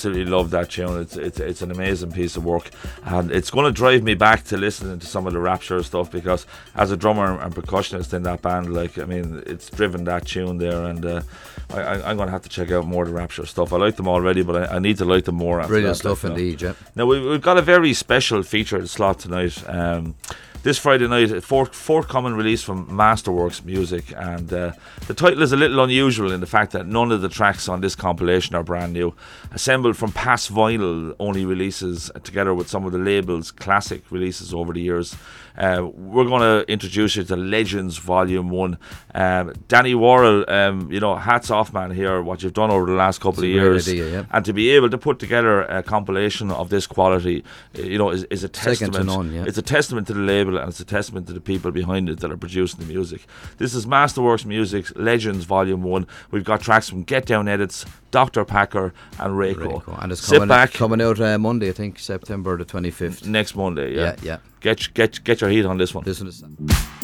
Absolutely 0.00 0.24
love 0.24 0.48
that 0.50 0.70
tune. 0.70 0.98
It's 1.02 1.14
it's 1.14 1.38
it's 1.38 1.60
an 1.60 1.70
amazing 1.70 2.12
piece 2.12 2.34
of 2.34 2.44
work, 2.44 2.70
and 3.04 3.30
it's 3.30 3.50
going 3.50 3.66
to 3.66 3.72
drive 3.72 4.02
me 4.02 4.14
back 4.14 4.44
to 4.44 4.56
listening 4.56 4.98
to 4.98 5.06
some 5.06 5.26
of 5.26 5.34
the 5.34 5.38
Rapture 5.38 5.82
stuff 5.82 6.10
because 6.10 6.46
as 6.74 6.90
a 6.90 6.96
drummer 6.96 7.38
and 7.38 7.54
percussionist 7.54 8.14
in 8.14 8.22
that 8.22 8.40
band, 8.40 8.72
like 8.72 8.98
I 8.98 9.04
mean, 9.04 9.42
it's 9.46 9.68
driven 9.68 10.04
that 10.04 10.26
tune 10.26 10.56
there, 10.56 10.84
and 10.84 11.04
uh, 11.04 11.20
I, 11.68 11.80
I, 11.80 12.10
I'm 12.10 12.16
going 12.16 12.28
to 12.28 12.32
have 12.32 12.42
to 12.42 12.48
check 12.48 12.70
out 12.70 12.86
more 12.86 13.02
of 13.02 13.10
the 13.10 13.14
Rapture 13.14 13.44
stuff. 13.44 13.74
I 13.74 13.76
like 13.76 13.96
them 13.96 14.08
already, 14.08 14.42
but 14.42 14.70
I, 14.70 14.76
I 14.76 14.78
need 14.78 14.96
to 14.98 15.04
like 15.04 15.26
them 15.26 15.34
more. 15.34 15.60
After 15.60 15.68
Brilliant 15.68 15.98
that, 15.98 16.08
like, 16.08 16.16
stuff 16.18 16.22
you 16.22 16.28
know. 16.30 16.36
indeed, 16.36 16.62
yeah. 16.62 16.72
Now 16.96 17.04
we, 17.04 17.20
we've 17.20 17.42
got 17.42 17.58
a 17.58 17.62
very 17.62 17.92
special 17.92 18.42
featured 18.42 18.88
slot 18.88 19.18
tonight. 19.18 19.62
Um, 19.68 20.14
this 20.62 20.76
Friday 20.76 21.08
night, 21.08 21.30
a 21.30 21.40
fourth, 21.40 21.74
forthcoming 21.74 22.34
release 22.34 22.62
from 22.62 22.86
Masterworks 22.86 23.64
Music, 23.64 24.12
and 24.14 24.52
uh, 24.52 24.72
the 25.06 25.14
title 25.14 25.42
is 25.42 25.52
a 25.52 25.56
little 25.56 25.82
unusual 25.82 26.32
in 26.32 26.40
the 26.40 26.46
fact 26.46 26.72
that 26.72 26.86
none 26.86 27.10
of 27.10 27.22
the 27.22 27.30
tracks 27.30 27.66
on 27.68 27.80
this 27.80 27.94
compilation 27.94 28.54
are 28.54 28.62
brand 28.62 28.92
new. 28.92 29.14
Assembled 29.52 29.96
from 29.96 30.12
past 30.12 30.52
vinyl 30.52 31.14
only 31.18 31.46
releases, 31.46 32.10
uh, 32.14 32.18
together 32.18 32.54
with 32.54 32.68
some 32.68 32.84
of 32.84 32.92
the 32.92 32.98
label's 32.98 33.50
classic 33.50 34.02
releases 34.10 34.52
over 34.52 34.74
the 34.74 34.82
years. 34.82 35.16
Uh, 35.56 35.88
we're 35.92 36.24
going 36.24 36.42
to 36.42 36.70
introduce 36.72 37.16
you 37.16 37.24
to 37.24 37.36
Legends 37.36 37.98
Volume 37.98 38.50
1. 38.50 38.78
Um, 39.14 39.52
Danny 39.68 39.94
Worrell, 39.94 40.44
um, 40.48 40.90
you 40.92 41.00
know, 41.00 41.16
hats 41.16 41.50
off, 41.50 41.72
man, 41.72 41.90
here, 41.90 42.22
what 42.22 42.42
you've 42.42 42.52
done 42.52 42.70
over 42.70 42.86
the 42.86 42.92
last 42.92 43.20
couple 43.20 43.44
It's 43.44 43.48
of 43.48 43.48
years. 43.48 43.88
idea, 43.88 44.10
yeah. 44.10 44.24
And 44.30 44.44
to 44.44 44.52
be 44.52 44.70
able 44.70 44.90
to 44.90 44.98
put 44.98 45.18
together 45.18 45.62
a 45.62 45.82
compilation 45.82 46.50
of 46.50 46.68
this 46.70 46.86
quality, 46.86 47.44
you 47.74 47.98
know, 47.98 48.10
is, 48.10 48.24
is 48.24 48.44
a 48.44 48.50
Second 48.52 48.92
to 48.92 49.04
none, 49.04 49.32
yeah. 49.32 49.44
It's 49.46 49.58
a 49.58 49.62
testament 49.62 50.06
to 50.08 50.12
the 50.14 50.20
label 50.20 50.56
and 50.58 50.68
it's 50.68 50.80
a 50.80 50.84
testament 50.84 51.26
to 51.28 51.32
the 51.32 51.40
people 51.40 51.70
behind 51.70 52.08
it 52.08 52.20
that 52.20 52.30
are 52.30 52.36
producing 52.36 52.80
the 52.80 52.86
music. 52.86 53.26
This 53.58 53.74
is 53.74 53.86
Masterworks 53.86 54.44
Music 54.44 54.86
Legends 54.96 55.44
Volume 55.44 55.82
1. 55.82 56.06
We've 56.30 56.44
got 56.44 56.60
tracks 56.60 56.88
from 56.88 57.02
Get 57.02 57.26
Down 57.26 57.48
Edits, 57.48 57.84
Dr. 58.10 58.44
Packer, 58.44 58.92
and. 59.18 59.34
Reiko. 59.40 60.02
And 60.02 60.12
it's 60.12 60.20
Sit 60.20 60.34
coming, 60.34 60.48
back 60.48 60.72
coming 60.72 61.00
out 61.00 61.20
uh, 61.20 61.38
Monday, 61.38 61.68
I 61.68 61.72
think, 61.72 61.98
September 61.98 62.56
the 62.58 62.64
25th. 62.64 63.26
next 63.26 63.56
Monday. 63.56 63.94
Yeah, 63.94 64.00
Yeah, 64.00 64.16
yeah. 64.22 64.36
Get, 64.60 64.92
get, 64.94 65.24
get 65.24 65.40
your 65.40 65.50
heat 65.50 65.64
on 65.64 65.78
this 65.78 65.94
one. 65.94 66.04
Listen 66.04 66.26
to 66.26 66.32
Thank 66.32 66.99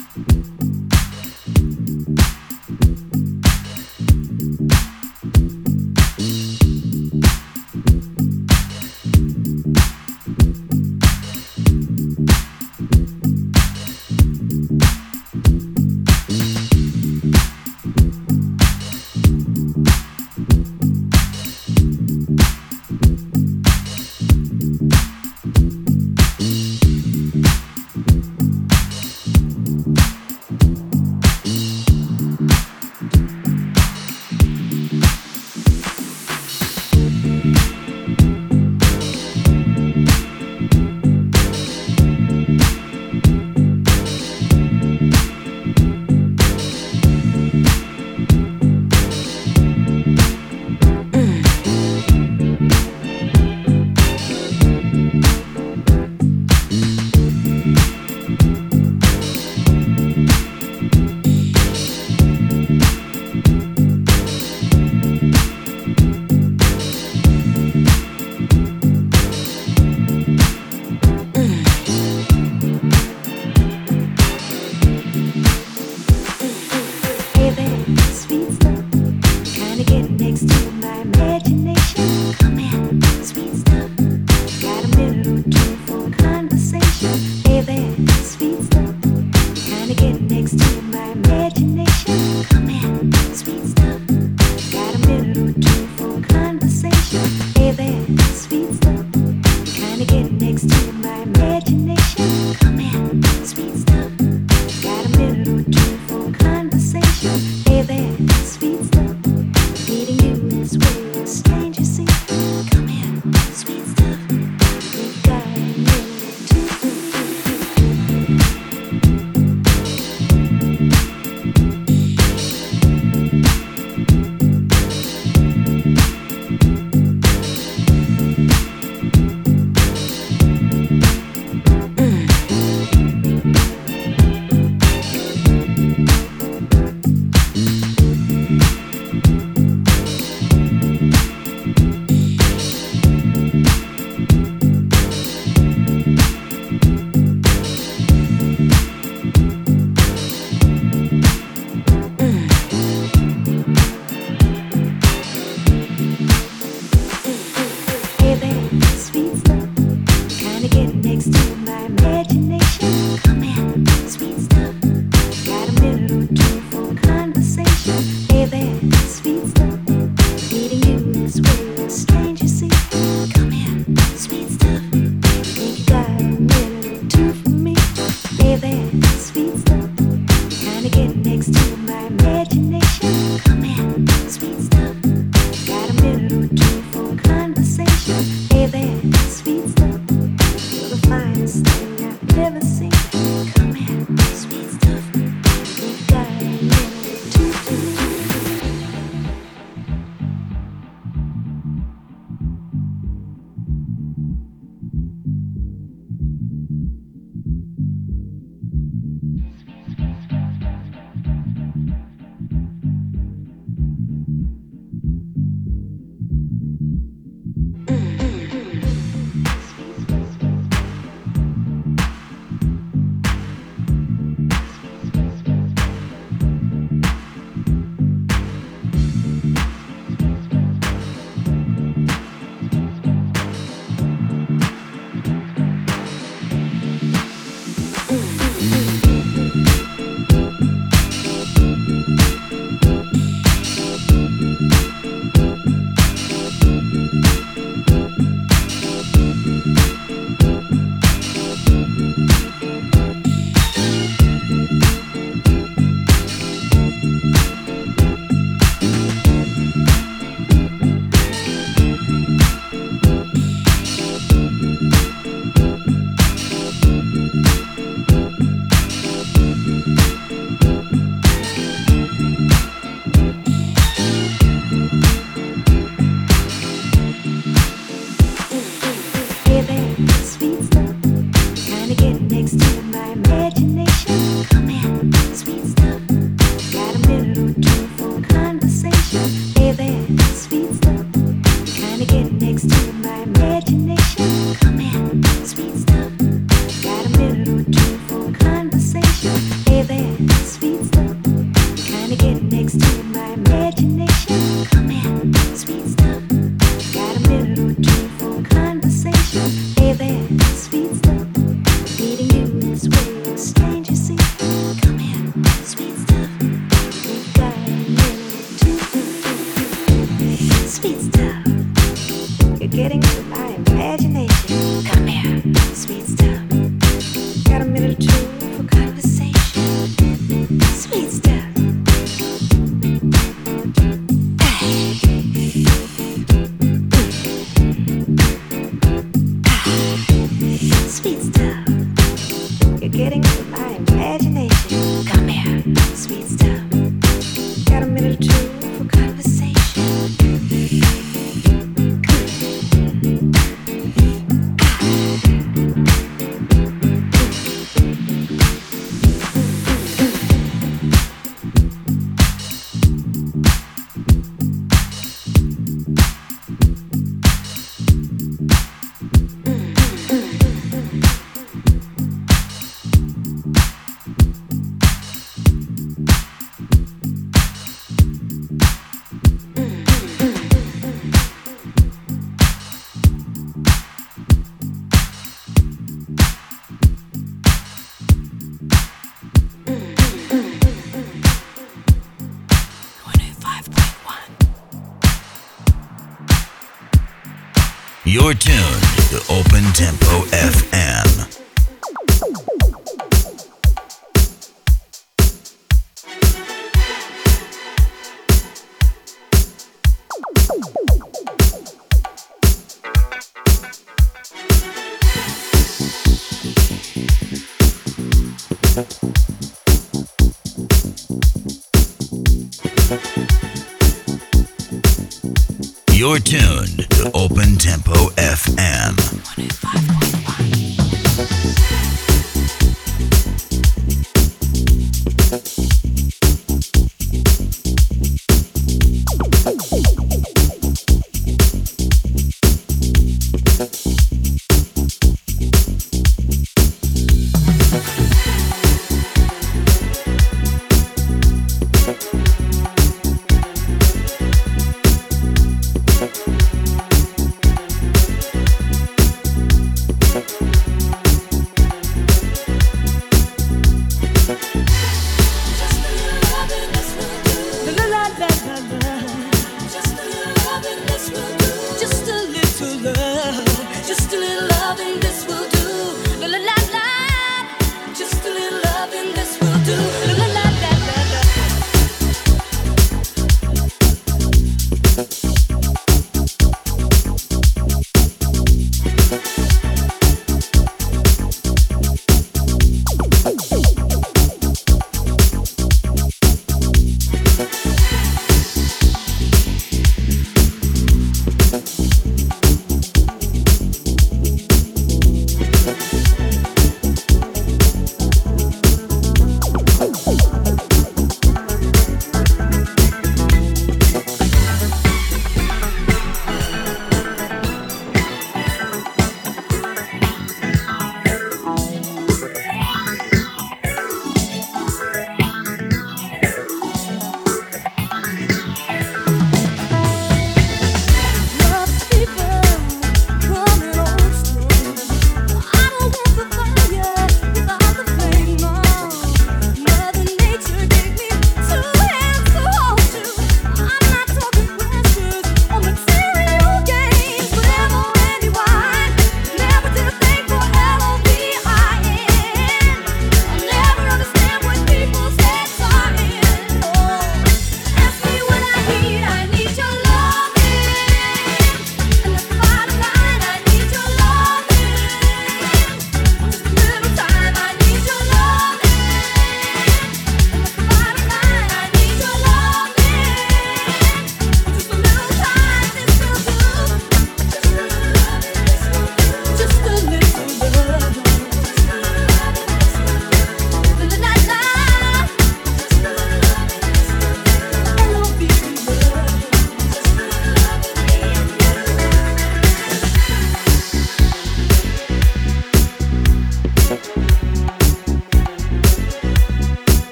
Tempo 399.76 400.25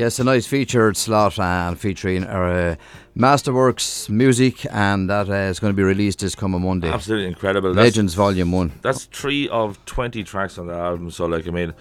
Yes, 0.00 0.18
a 0.18 0.24
nice 0.24 0.46
featured 0.46 0.96
slot 0.96 1.38
and 1.38 1.78
featuring 1.78 2.24
uh, 2.24 2.76
Masterworks 3.14 4.08
music, 4.08 4.64
and 4.72 5.10
that 5.10 5.28
uh, 5.28 5.50
is 5.50 5.60
going 5.60 5.74
to 5.74 5.76
be 5.76 5.82
released 5.82 6.20
this 6.20 6.34
coming 6.34 6.62
Monday. 6.62 6.88
Absolutely 6.88 7.26
incredible. 7.26 7.74
That's- 7.74 7.92
Legends 7.92 8.14
Volume 8.14 8.50
1. 8.50 8.72
That's 8.80 9.04
three 9.04 9.46
of 9.50 9.84
20 9.84 10.24
tracks 10.24 10.56
on 10.56 10.68
the 10.68 10.72
album. 10.72 11.10
So, 11.10 11.26
like, 11.26 11.46
I 11.46 11.50
mean, 11.50 11.74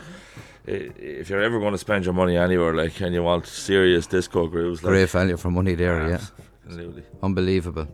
if 0.65 1.29
you're 1.29 1.41
ever 1.41 1.61
going 1.61 1.71
to 1.71 1.77
spend 1.77 2.03
your 2.03 2.13
money 2.13 2.35
anywhere, 2.35 2.73
like, 2.73 2.99
and 2.99 3.13
you 3.13 3.23
want 3.23 3.47
serious 3.47 4.05
disco 4.05 4.47
grooves, 4.47 4.83
like, 4.83 4.89
Great 4.91 5.09
value 5.11 5.37
for 5.37 5.49
money 5.49 5.75
there, 5.75 6.09
yeah. 6.09 6.21
Absolutely. 6.65 7.03
Unbelievable. 7.23 7.87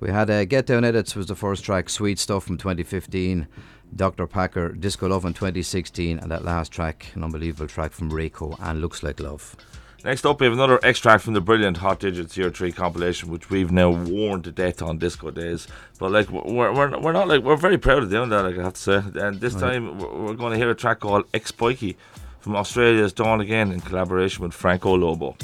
We 0.00 0.10
had 0.10 0.30
uh, 0.30 0.46
Get 0.46 0.66
Down 0.66 0.84
Edits 0.84 1.14
was 1.14 1.26
the 1.26 1.36
first 1.36 1.64
track, 1.64 1.88
Sweet 1.90 2.18
Stuff 2.18 2.42
from 2.42 2.58
2015. 2.58 3.46
Dr. 3.94 4.26
Packer, 4.26 4.70
Disco 4.72 5.08
Love 5.08 5.24
in 5.24 5.32
2016, 5.34 6.18
and 6.18 6.30
that 6.30 6.44
last 6.44 6.70
track, 6.72 7.06
an 7.14 7.24
unbelievable 7.24 7.66
track 7.66 7.92
from 7.92 8.10
Reiko 8.10 8.56
and 8.60 8.80
Looks 8.80 9.02
Like 9.02 9.20
Love. 9.20 9.56
Next 10.04 10.24
up, 10.24 10.38
we 10.38 10.46
have 10.46 10.52
another 10.52 10.78
extract 10.84 11.24
from 11.24 11.34
the 11.34 11.40
brilliant 11.40 11.78
Hot 11.78 11.98
Digits 11.98 12.36
Year 12.36 12.50
3 12.50 12.70
compilation, 12.70 13.30
which 13.30 13.50
we've 13.50 13.72
now 13.72 13.90
worn 13.90 14.42
to 14.42 14.52
death 14.52 14.80
on 14.80 14.98
disco 14.98 15.32
days. 15.32 15.66
But, 15.98 16.12
like, 16.12 16.30
we're, 16.30 16.72
we're, 16.72 17.00
we're 17.00 17.12
not, 17.12 17.26
like, 17.26 17.42
we're 17.42 17.56
very 17.56 17.78
proud 17.78 18.04
of 18.04 18.10
doing 18.10 18.28
that, 18.28 18.42
like, 18.42 18.56
I 18.56 18.62
have 18.62 18.74
to 18.74 18.80
say. 18.80 19.02
And 19.16 19.40
this 19.40 19.54
Right. 19.54 19.72
time, 19.72 19.98
we're 19.98 20.34
going 20.34 20.52
to 20.52 20.56
hear 20.56 20.70
a 20.70 20.74
track 20.76 21.00
called 21.00 21.24
Ex 21.34 21.50
Boykey 21.50 21.96
from 22.38 22.54
Australia's 22.54 23.12
Dawn 23.12 23.40
Again 23.40 23.72
in 23.72 23.80
collaboration 23.80 24.44
with 24.44 24.54
Franco 24.54 24.96
Lobo. 24.96 25.36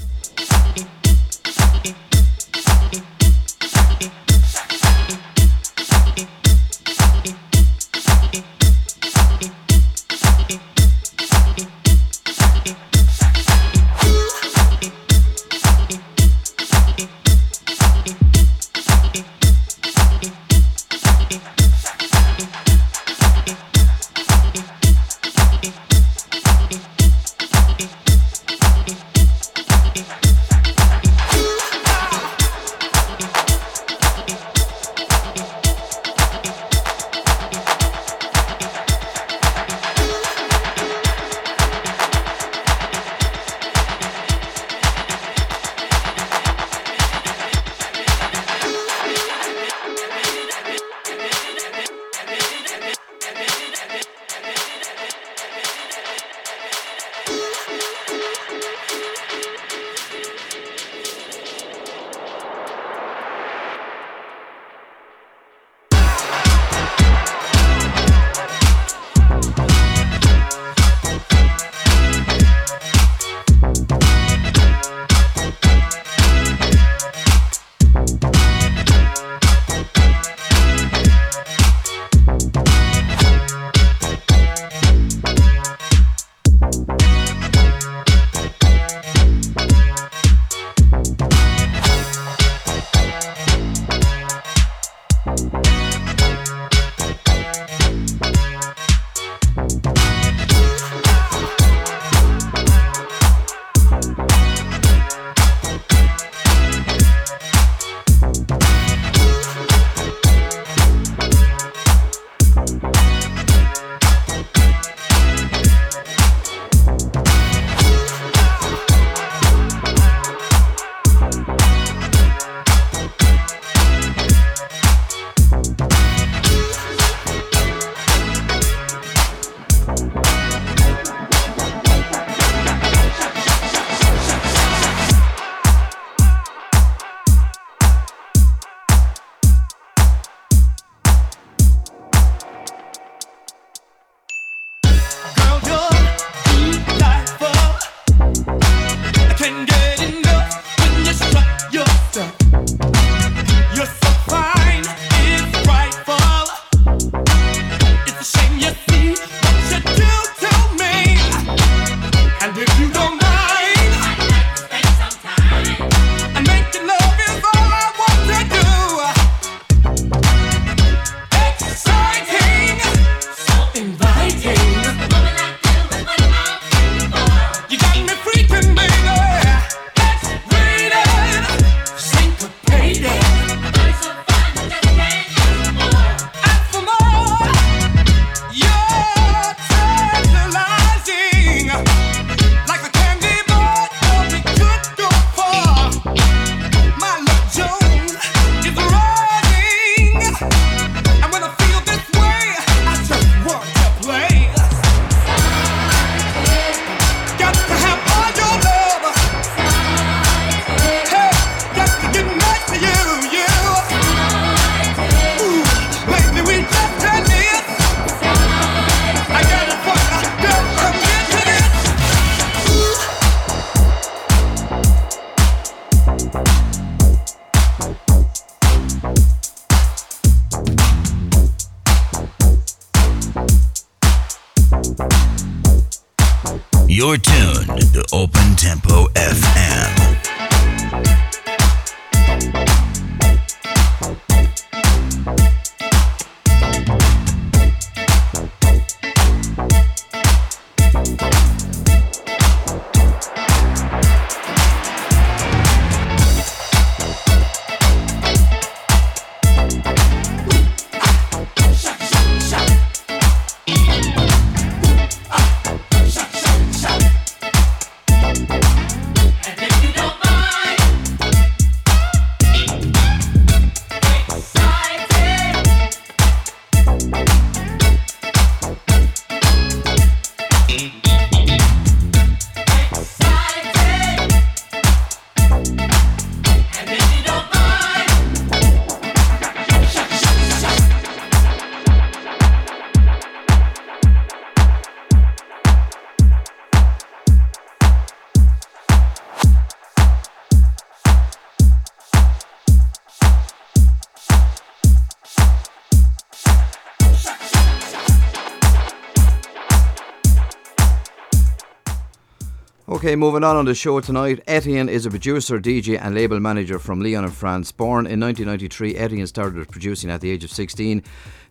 Okay, 313.05 313.16
moving 313.16 313.44
on 313.44 313.55
on 313.55 313.66
the 313.66 313.74
show 313.74 314.01
tonight. 314.01 314.43
Etienne 314.47 314.89
is 314.89 315.05
a 315.05 315.10
producer, 315.10 315.60
DJ, 315.60 316.01
and 316.01 316.14
label 316.14 316.40
manager 316.40 316.78
from 316.78 317.02
Lyon 317.02 317.24
in 317.24 317.31
France. 317.31 317.70
Born 317.70 318.06
in 318.06 318.18
1993, 318.18 318.97
Etienne 318.97 319.26
started 319.26 319.68
producing 319.68 320.09
at 320.09 320.22
the 320.22 320.31
age 320.31 320.43
of 320.43 320.51
16. 320.51 321.02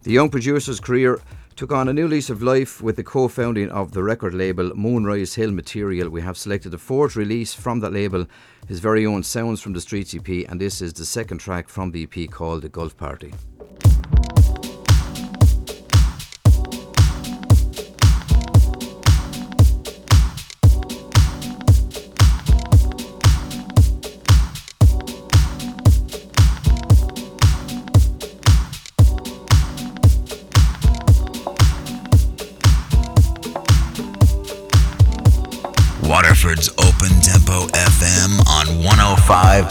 The 0.01 0.11
young 0.11 0.31
producer's 0.31 0.79
career 0.79 1.21
took 1.55 1.71
on 1.71 1.87
a 1.87 1.93
new 1.93 2.07
lease 2.07 2.31
of 2.31 2.41
life 2.41 2.81
with 2.81 2.95
the 2.95 3.03
co 3.03 3.27
founding 3.27 3.69
of 3.69 3.91
the 3.91 4.01
record 4.01 4.33
label 4.33 4.75
Moonrise 4.75 5.35
Hill 5.35 5.51
Material. 5.51 6.09
We 6.09 6.21
have 6.21 6.37
selected 6.37 6.69
the 6.69 6.79
fourth 6.79 7.15
release 7.15 7.53
from 7.53 7.81
that 7.81 7.93
label, 7.93 8.25
his 8.67 8.79
very 8.79 9.05
own 9.05 9.21
Sounds 9.21 9.61
from 9.61 9.73
the 9.73 9.81
Streets 9.81 10.15
EP, 10.15 10.49
and 10.49 10.59
this 10.59 10.81
is 10.81 10.93
the 10.93 11.05
second 11.05 11.37
track 11.37 11.69
from 11.69 11.91
the 11.91 12.09
EP 12.11 12.31
called 12.31 12.63
The 12.63 12.69
Gulf 12.69 12.97
Party. 12.97 13.31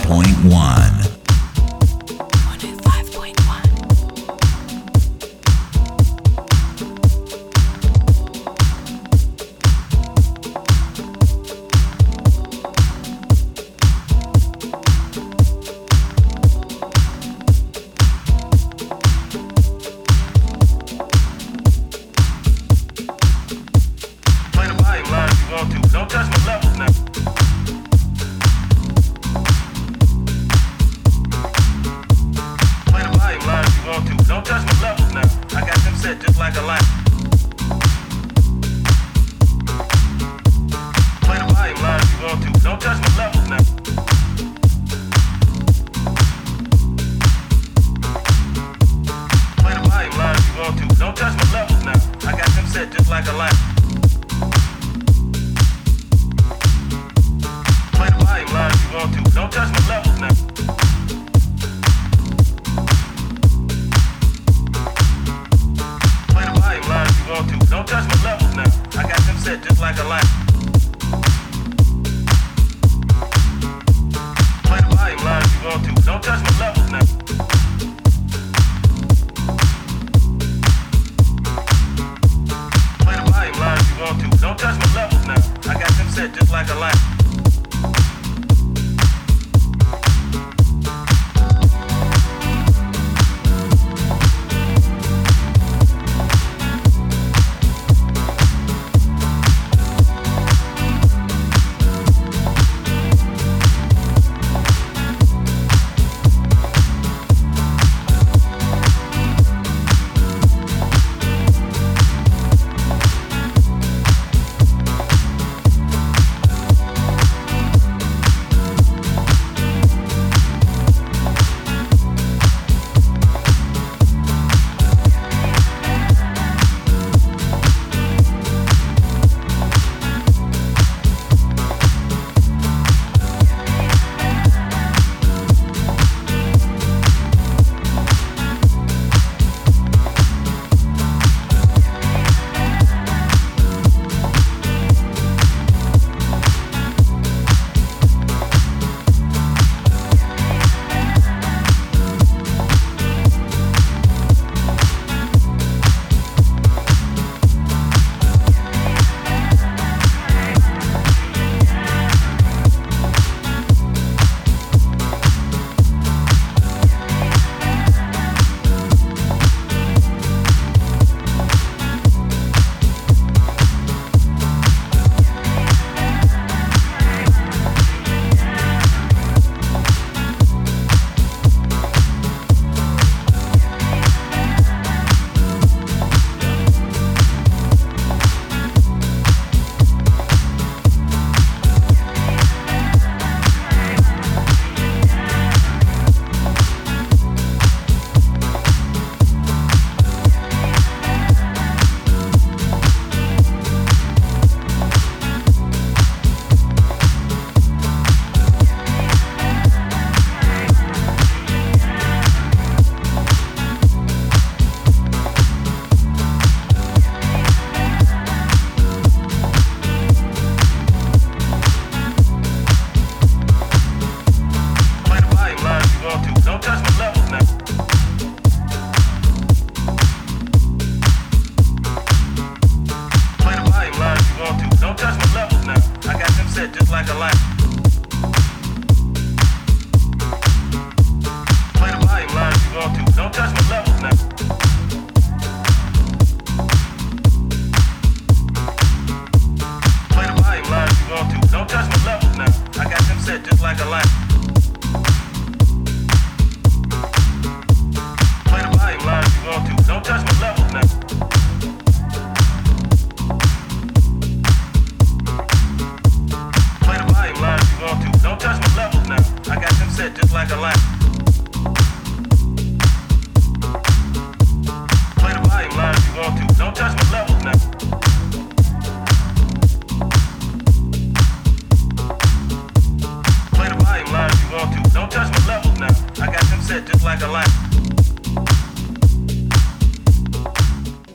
105.1. 0.03 1.02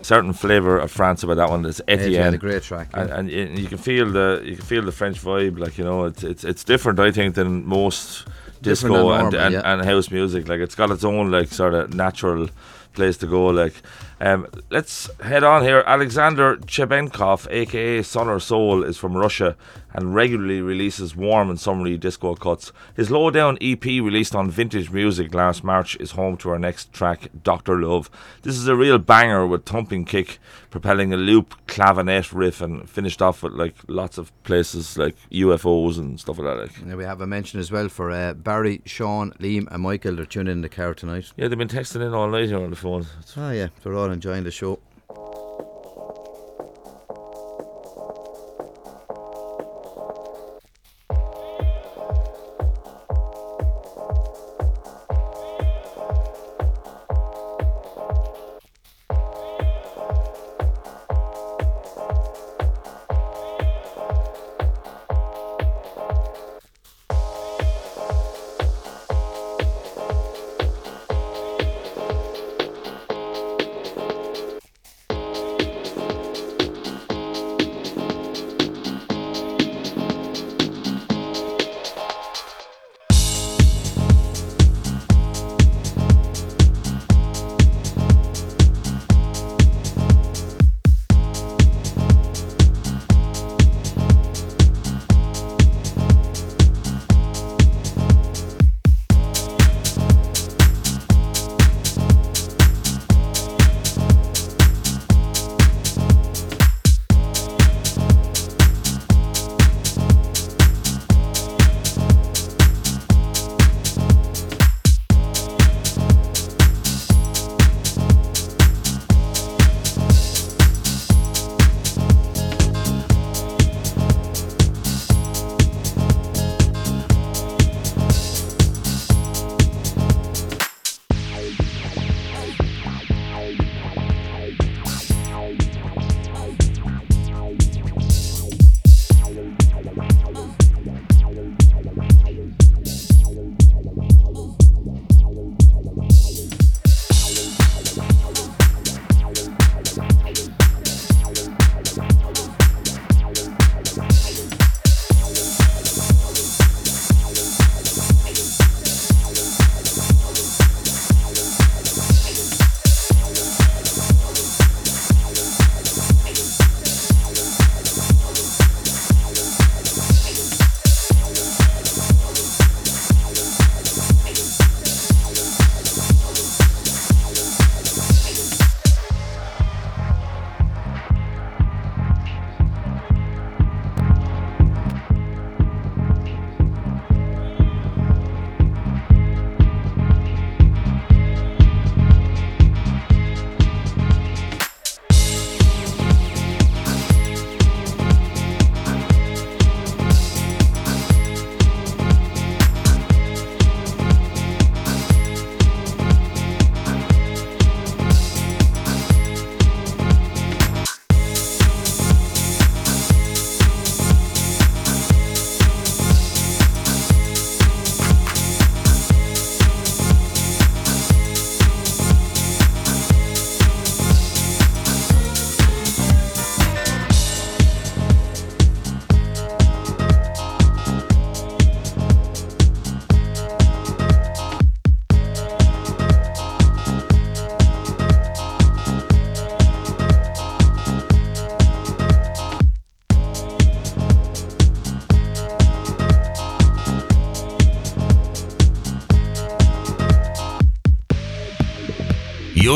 certain 0.08 0.32
flavour 0.32 0.78
of 0.80 0.90
France 0.90 1.22
about 1.24 1.36
that 1.36 1.50
one. 1.50 1.66
It's 1.66 1.82
Etienne. 1.88 2.14
Etienne, 2.14 2.34
a 2.34 2.38
great 2.38 2.64
track, 2.64 2.90
and, 2.94 3.10
yeah. 3.10 3.18
and 3.18 3.28
y- 3.56 3.62
you 3.62 3.68
can 3.68 3.78
feel 3.78 4.10
the 4.10 4.42
you 4.44 4.56
can 4.56 4.66
feel 4.66 4.84
the 4.84 4.92
French 4.92 5.22
vibe. 5.22 5.60
Like 5.60 5.78
you 5.78 5.84
know, 5.84 6.06
it's 6.06 6.24
it's 6.24 6.44
it's 6.44 6.64
different. 6.64 7.00
I 7.00 7.12
think 7.12 7.36
than 7.36 7.66
most 7.66 8.26
disco 8.62 9.10
than 9.10 9.26
and, 9.26 9.34
and, 9.34 9.54
yeah. 9.54 9.72
and 9.74 9.84
house 9.84 10.10
music. 10.10 10.48
Like 10.48 10.62
it's 10.62 10.76
got 10.76 10.92
its 10.92 11.04
own 11.04 11.30
like 11.30 11.50
sort 11.50 11.74
of 11.74 11.94
natural 11.94 12.50
place 12.94 13.18
to 13.18 13.28
go. 13.28 13.48
Like, 13.48 13.74
um, 14.22 14.48
let's 14.70 15.07
head 15.28 15.44
on 15.44 15.64
here. 15.64 15.84
Alexander 15.86 16.58
Chebenkov, 16.58 17.48
aka 17.52 18.02
Son 18.02 18.28
or 18.28 18.40
Soul, 18.40 18.84
is 18.84 18.98
from 18.98 19.16
Russia 19.16 19.56
and 19.94 20.14
regularly 20.14 20.62
releases 20.62 21.16
warm 21.16 21.50
and 21.50 21.60
summery 21.60 21.98
disco 21.98 22.36
cuts. 22.36 22.72
His 22.96 23.10
lowdown 23.10 23.58
EP, 23.62 23.84
released 23.84 24.36
on 24.36 24.52
Vintage 24.52 24.92
Music 24.92 25.34
last 25.34 25.64
March, 25.64 25.96
is 26.00 26.12
home 26.12 26.38
to 26.38 26.50
our 26.50 26.60
next 26.60 26.94
track, 26.94 27.30
Doctor 27.44 27.82
Love. 27.82 28.10
This 28.44 28.56
is 28.56 28.68
a 28.68 28.76
real 28.76 28.98
banger 29.00 29.48
with 29.48 29.66
thumping 29.66 30.06
kick, 30.06 30.40
propelling 30.70 31.14
a 31.14 31.18
loop 31.18 31.56
clavinet 31.68 32.32
riff, 32.32 32.62
and 32.62 32.90
finished 32.90 33.22
off 33.22 33.44
with 33.44 33.54
like 33.54 33.76
lots 33.88 34.18
of 34.18 34.32
places 34.44 34.98
like 34.98 35.16
UFOs 35.32 35.98
and 35.98 36.20
stuff 36.20 36.38
like 36.38 36.48
that. 36.48 36.62
Like. 36.62 36.78
And 36.82 36.96
we 36.96 37.04
have 37.04 37.22
a 37.22 37.28
mention 37.28 37.60
as 37.60 37.72
well 37.72 37.90
for 37.90 38.12
uh, 38.12 38.34
Barry, 38.34 38.82
Sean, 38.86 39.32
Liam, 39.40 39.68
and 39.72 39.84
Michael. 39.84 40.16
They're 40.16 40.26
tuning 40.26 40.52
in 40.52 40.62
the 40.62 40.70
car 40.70 40.94
tonight. 40.94 41.32
Yeah, 41.38 41.48
they've 41.48 41.58
been 41.58 41.68
texting 41.68 42.06
in 42.06 42.14
all 42.14 42.30
night 42.30 42.50
here 42.50 42.62
on 42.64 42.70
the 42.70 42.76
phone. 42.76 43.06
Oh 43.36 43.52
yeah, 43.52 43.68
they're 43.84 43.96
all 43.96 44.12
enjoying 44.12 44.44
the 44.44 44.52
show. 44.52 44.80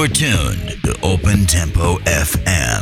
You're 0.01 0.07
tuned 0.07 0.81
to 0.81 0.97
Open 1.03 1.45
Tempo 1.45 1.97
FM. 2.05 2.80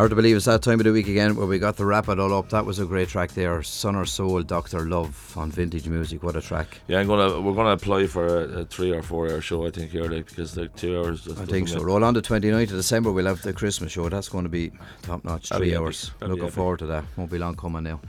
Hard 0.00 0.08
to 0.08 0.16
believe 0.16 0.34
it's 0.34 0.46
that 0.46 0.62
time 0.62 0.80
of 0.80 0.84
the 0.84 0.92
week 0.92 1.08
again 1.08 1.36
where 1.36 1.46
we 1.46 1.58
got 1.58 1.76
to 1.76 1.84
wrap 1.84 2.08
it 2.08 2.18
all 2.18 2.32
up. 2.32 2.48
That 2.48 2.64
was 2.64 2.78
a 2.78 2.86
great 2.86 3.10
track 3.10 3.32
there. 3.32 3.62
Son 3.62 3.94
or 3.94 4.06
Soul, 4.06 4.40
Doctor 4.40 4.88
Love 4.88 5.36
on 5.36 5.50
Vintage 5.50 5.86
Music. 5.88 6.22
What 6.22 6.36
a 6.36 6.40
track! 6.40 6.80
Yeah, 6.88 7.00
I'm 7.00 7.06
gonna 7.06 7.38
we're 7.38 7.52
gonna 7.52 7.72
apply 7.72 8.06
for 8.06 8.26
a, 8.26 8.60
a 8.60 8.64
three 8.64 8.92
or 8.92 9.02
four 9.02 9.30
hour 9.30 9.42
show. 9.42 9.66
I 9.66 9.70
think 9.70 9.90
here, 9.90 10.04
like 10.04 10.26
because 10.30 10.54
the 10.54 10.68
two 10.68 10.98
hours. 10.98 11.28
I 11.28 11.44
think 11.44 11.68
so. 11.68 11.82
Roll 11.82 12.02
on 12.02 12.14
the 12.14 12.22
29th 12.22 12.62
of 12.62 12.68
December. 12.70 13.12
We'll 13.12 13.26
have 13.26 13.42
the 13.42 13.52
Christmas 13.52 13.92
show. 13.92 14.08
That's 14.08 14.30
going 14.30 14.44
to 14.44 14.48
be 14.48 14.72
top 15.02 15.22
notch. 15.22 15.50
Three 15.50 15.76
hours. 15.76 16.12
Looking 16.22 16.48
forward 16.48 16.78
to 16.78 16.86
that. 16.86 17.04
Won't 17.18 17.30
be 17.30 17.36
long 17.36 17.54
coming 17.56 17.82
now. 17.82 18.00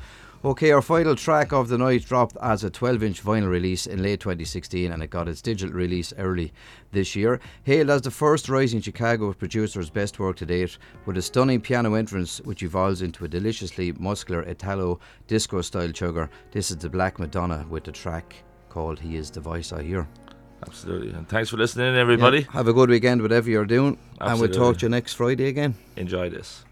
Okay, 0.44 0.72
our 0.72 0.82
final 0.82 1.16
track 1.16 1.54
of 1.54 1.68
the 1.68 1.78
night 1.78 2.04
dropped 2.04 2.36
as 2.42 2.64
a 2.64 2.70
12 2.72 3.04
inch 3.04 3.24
vinyl 3.24 3.48
release 3.48 3.86
in 3.86 4.02
late 4.02 4.22
2016 4.22 4.92
and 4.92 5.04
it 5.04 5.12
got 5.12 5.28
its 5.28 5.40
digital 5.40 5.72
release 5.72 6.14
early 6.18 6.52
this 6.92 7.16
year. 7.16 7.40
Hailed 7.64 7.92
as 7.92 8.02
the 8.02 8.10
first 8.10 8.50
rising 8.50 8.82
Chicago 8.82 9.34
producer's 9.34 9.92
best 9.92 10.18
work 10.18 10.38
to 10.38 10.46
date, 10.48 10.80
with 11.06 11.16
a 11.18 11.22
stunning 11.22 11.62
piano 11.62 11.94
entrance 11.94 12.42
which 12.42 12.64
evolves 12.64 13.04
into 13.04 13.24
a 13.24 13.28
deliciously 13.28 13.92
muscular 13.92 14.42
Italo 14.42 15.00
disco 15.28 15.62
style 15.62 15.90
chugger. 15.90 16.28
This 16.52 16.72
is 16.72 16.78
the 16.78 16.90
Black 16.90 17.20
Madonna 17.20 17.64
with 17.70 17.84
the 17.84 17.92
track 17.92 18.34
called 18.70 19.00
He 19.00 19.18
Is 19.18 19.30
the 19.30 19.42
Voice 19.42 19.72
I 19.72 19.84
Hear. 19.84 20.08
Absolutely. 20.66 21.12
And 21.12 21.30
thanks 21.30 21.52
for 21.52 21.58
listening, 21.58 21.96
everybody. 21.96 22.40
Yeah, 22.40 22.52
have 22.54 22.68
a 22.68 22.74
good 22.74 22.90
weekend, 22.90 23.22
whatever 23.22 23.48
you're 23.48 23.66
doing, 23.66 23.96
and 24.20 24.40
we'll 24.40 24.50
talk 24.50 24.80
to 24.80 24.88
you 24.88 24.90
next 24.90 25.14
Friday 25.14 25.50
again. 25.50 25.76
Enjoy 25.98 26.32
this. 26.32 26.66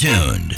Tuned 0.00 0.49